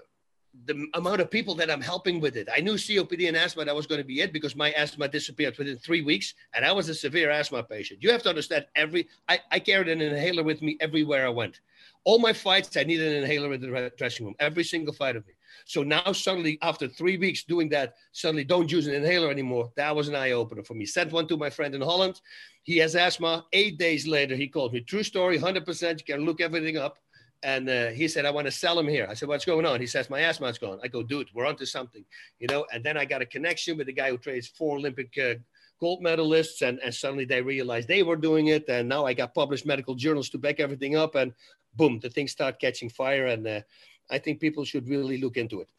[0.65, 2.47] the amount of people that I'm helping with it.
[2.53, 5.57] I knew COPD and asthma that was going to be it because my asthma disappeared
[5.57, 8.01] within three weeks, and I was a severe asthma patient.
[8.01, 11.59] You have to understand every I, I carried an inhaler with me everywhere I went.
[12.03, 14.35] All my fights, I needed an inhaler in the dressing room.
[14.39, 15.33] Every single fight of me.
[15.65, 19.71] So now suddenly, after three weeks doing that, suddenly don't use an inhaler anymore.
[19.75, 20.85] That was an eye opener for me.
[20.85, 22.21] Sent one to my friend in Holland.
[22.63, 23.45] He has asthma.
[23.53, 24.81] Eight days later, he called me.
[24.81, 25.99] True story, 100%.
[25.99, 26.99] You can look everything up.
[27.43, 29.07] And uh, he said, I want to sell him here.
[29.09, 29.79] I said, What's going on?
[29.79, 30.79] He says, My asthma's gone.
[30.83, 32.03] I go, Dude, we're onto something,
[32.39, 32.65] you know.
[32.73, 35.35] And then I got a connection with the guy who trades four Olympic uh,
[35.79, 36.67] gold medalists.
[36.67, 38.67] And, and suddenly they realized they were doing it.
[38.69, 41.15] And now I got published medical journals to back everything up.
[41.15, 41.33] And
[41.75, 43.27] boom, the things start catching fire.
[43.27, 43.61] And uh,
[44.09, 45.69] I think people should really look into it.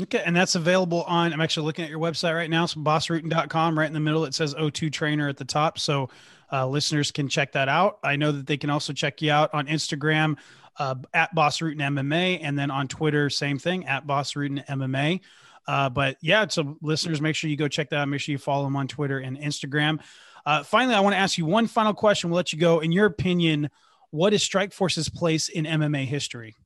[0.00, 1.32] Okay, and that's available on.
[1.32, 3.76] I'm actually looking at your website right now, so basrutten.com.
[3.76, 6.08] Right in the middle, it says O2 Trainer at the top, so
[6.52, 7.98] uh, listeners can check that out.
[8.04, 10.36] I know that they can also check you out on Instagram
[10.78, 15.20] uh, at Bas Rutten MMA, and then on Twitter, same thing at Bas Rutten MMA.
[15.66, 18.08] Uh, but yeah, so listeners, make sure you go check that out.
[18.08, 20.00] Make sure you follow them on Twitter and Instagram.
[20.46, 22.30] Uh, finally, I want to ask you one final question.
[22.30, 22.80] We'll let you go.
[22.80, 23.68] In your opinion,
[24.10, 26.56] what is Strikeforce's place in MMA history?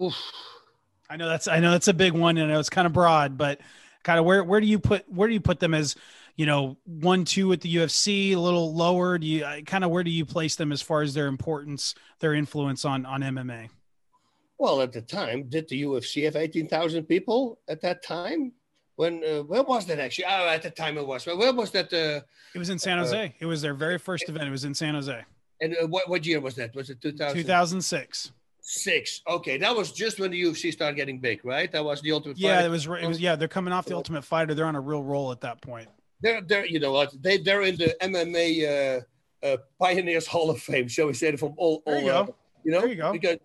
[0.00, 0.16] Oof.
[1.10, 3.60] I know that's I know that's a big one, and it's kind of broad, but
[4.04, 5.96] kind of where where do you put where do you put them as
[6.36, 10.04] you know one two at the UFC a little lower do you kind of where
[10.04, 13.68] do you place them as far as their importance their influence on on MMA
[14.58, 18.52] well at the time did the UFC have 18,000 people at that time
[19.00, 20.26] when uh, where was that actually?
[20.28, 21.24] Oh, at the time it was.
[21.24, 21.90] Where, where was that?
[21.90, 22.20] Uh,
[22.54, 23.34] it was in San uh, Jose.
[23.40, 24.46] it was their very first event.
[24.46, 25.24] It was in San Jose.
[25.62, 26.74] And uh, what what year was that?
[26.74, 27.34] Was it 2000?
[27.34, 28.32] 2006.
[28.60, 29.22] Six.
[29.26, 31.72] Okay, that was just when the UFC started getting big, right?
[31.72, 32.36] That was the Ultimate.
[32.36, 32.66] Yeah, Fighter.
[32.66, 32.86] it was.
[32.86, 33.20] It was.
[33.20, 34.52] Yeah, they're coming off the Ultimate Fighter.
[34.52, 35.88] They're on a real roll at that point.
[36.22, 38.48] They're they're you know what they they're in the MMA
[39.42, 41.94] uh, uh, Pioneers Hall of Fame, shall we say, from all all.
[41.94, 42.34] There you uh, go.
[42.64, 43.12] You know, There you go.
[43.12, 43.38] because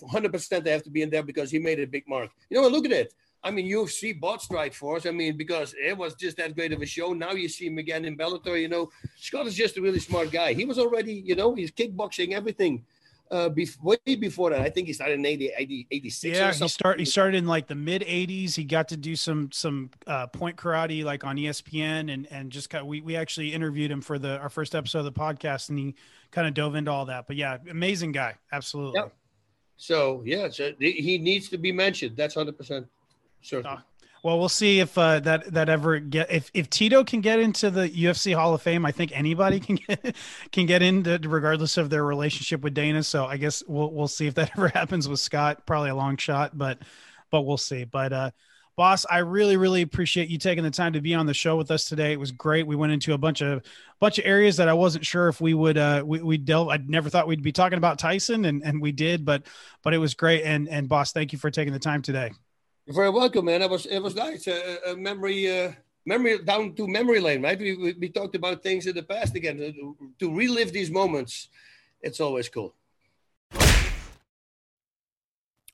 [0.00, 2.30] 100 percent they have to be in there because he made a big mark.
[2.48, 3.14] You know, look at it.
[3.44, 5.06] I mean, UFC bought Strikeforce.
[5.06, 7.12] I mean, because it was just that great of a show.
[7.12, 8.60] Now you see him again in Bellator.
[8.60, 10.54] You know, Scott is just a really smart guy.
[10.54, 12.84] He was already, you know, he's kickboxing everything.
[13.32, 16.36] Uh, bef- way before that, I think he started in 80, 80 86.
[16.36, 16.68] Yeah, or he something.
[16.68, 18.54] start he started in like the mid '80s.
[18.54, 22.68] He got to do some some uh, point karate like on ESPN, and and just
[22.68, 25.78] kind we we actually interviewed him for the our first episode of the podcast, and
[25.78, 25.94] he
[26.30, 27.26] kind of dove into all that.
[27.26, 29.00] But yeah, amazing guy, absolutely.
[29.00, 29.14] Yep.
[29.78, 32.18] So yeah, so he- needs to be mentioned.
[32.18, 32.86] That's 100 percent
[33.40, 33.78] certain.
[33.78, 33.80] Oh,
[34.22, 37.70] Well, we'll see if uh, that that ever get if if Tito can get into
[37.70, 38.86] the UFC Hall of Fame.
[38.86, 40.14] I think anybody can get
[40.52, 43.02] can get into regardless of their relationship with Dana.
[43.02, 45.66] So I guess we'll we'll see if that ever happens with Scott.
[45.66, 46.78] Probably a long shot, but
[47.32, 47.82] but we'll see.
[47.82, 48.30] But uh,
[48.76, 51.72] Bas, I really really appreciate you taking the time to be on the show with
[51.72, 52.12] us today.
[52.12, 52.64] It was great.
[52.64, 53.64] We went into a bunch of
[53.98, 56.68] bunch of areas that I wasn't sure if we would uh we we delve.
[56.68, 59.24] I never thought we'd be talking about Tyson, and and we did.
[59.24, 59.42] But
[59.82, 60.44] but it was great.
[60.44, 62.30] And and Bas, thank you for taking the time today.
[62.86, 63.62] You're very welcome, man.
[63.62, 64.46] It was it was nice.
[64.48, 65.72] A, memory uh,
[66.04, 67.58] memory down to memory lane, right?
[67.58, 69.58] We, we we talked about things in the past again.
[69.58, 71.48] To, to relive these moments,
[72.00, 72.74] it's always cool.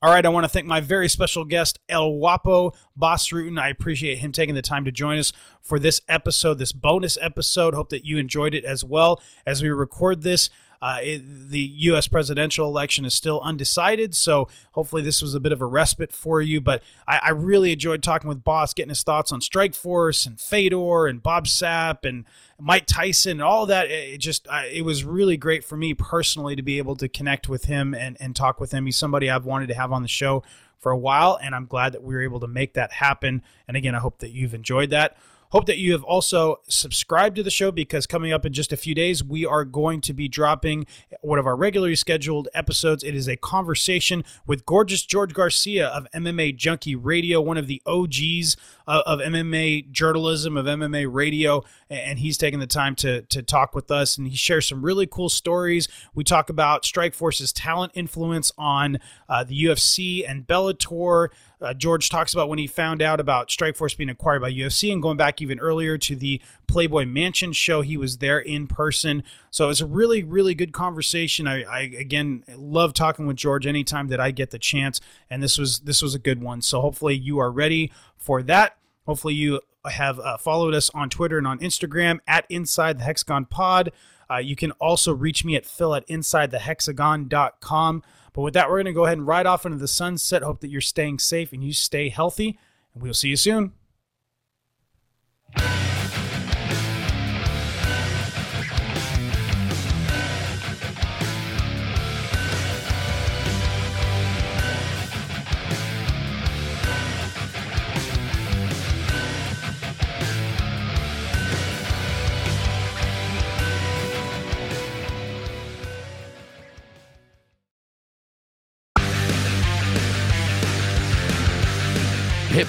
[0.01, 3.33] All right, I want to thank my very special guest, El Guapo Bas.
[3.33, 7.73] I appreciate him taking the time to join us for this episode, this bonus episode.
[7.73, 9.21] Hope that you enjoyed it as well.
[9.45, 10.49] As we record this,
[10.81, 12.07] uh, it, the U.S.
[12.07, 16.41] presidential election is still undecided, so hopefully this was a bit of a respite for
[16.41, 16.61] you.
[16.61, 21.07] But I, I really enjoyed talking with Bas, getting his thoughts on Strikeforce and Fedor
[21.07, 22.23] and Bob Sapp and
[22.59, 23.89] Mike Tyson and all that.
[23.89, 27.49] It just I, it was really great for me personally to be able to connect
[27.49, 28.85] with him and and talk with him.
[28.85, 30.43] He's somebody I've wanted to have on the show
[30.77, 33.43] for a while, and I'm glad that we were able to make that happen.
[33.67, 35.17] And again, I hope that you've enjoyed that.
[35.51, 38.77] Hope that you have also subscribed to the show because coming up in just a
[38.77, 40.85] few days, we are going to be dropping
[41.21, 43.03] one of our regularly scheduled episodes.
[43.03, 47.81] It is a conversation with gorgeous George Garcia of MMA Junkie Radio, one of the
[47.87, 51.63] OGs of, of MMA journalism, of MMA radio.
[51.89, 55.07] And he's taking the time to, to talk with us and he shares some really
[55.07, 55.87] cool stories.
[56.13, 61.29] We talk about Strikeforce's talent influence on uh, the UFC and Bellator.
[61.61, 65.01] Uh, George talks about when he found out about Strikeforce being acquired by UFC and
[65.01, 67.81] going back even earlier to the Playboy Mansion show.
[67.81, 69.23] He was there in person.
[69.51, 71.47] So it was a really, really good conversation.
[71.47, 75.01] I, I again love talking with George anytime that I get the chance.
[75.29, 76.61] And this was this was a good one.
[76.61, 78.77] So hopefully you are ready for that.
[79.05, 83.45] Hopefully you have uh, followed us on Twitter and on Instagram at Inside the Hexagon
[83.45, 83.91] Pod.
[84.29, 88.03] Uh, you can also reach me at phil at insidethehexagon.com.
[88.33, 90.43] But with that, we're going to go ahead and ride off into the sunset.
[90.43, 92.59] Hope that you're staying safe and you stay healthy.
[92.93, 93.73] And we'll see you soon.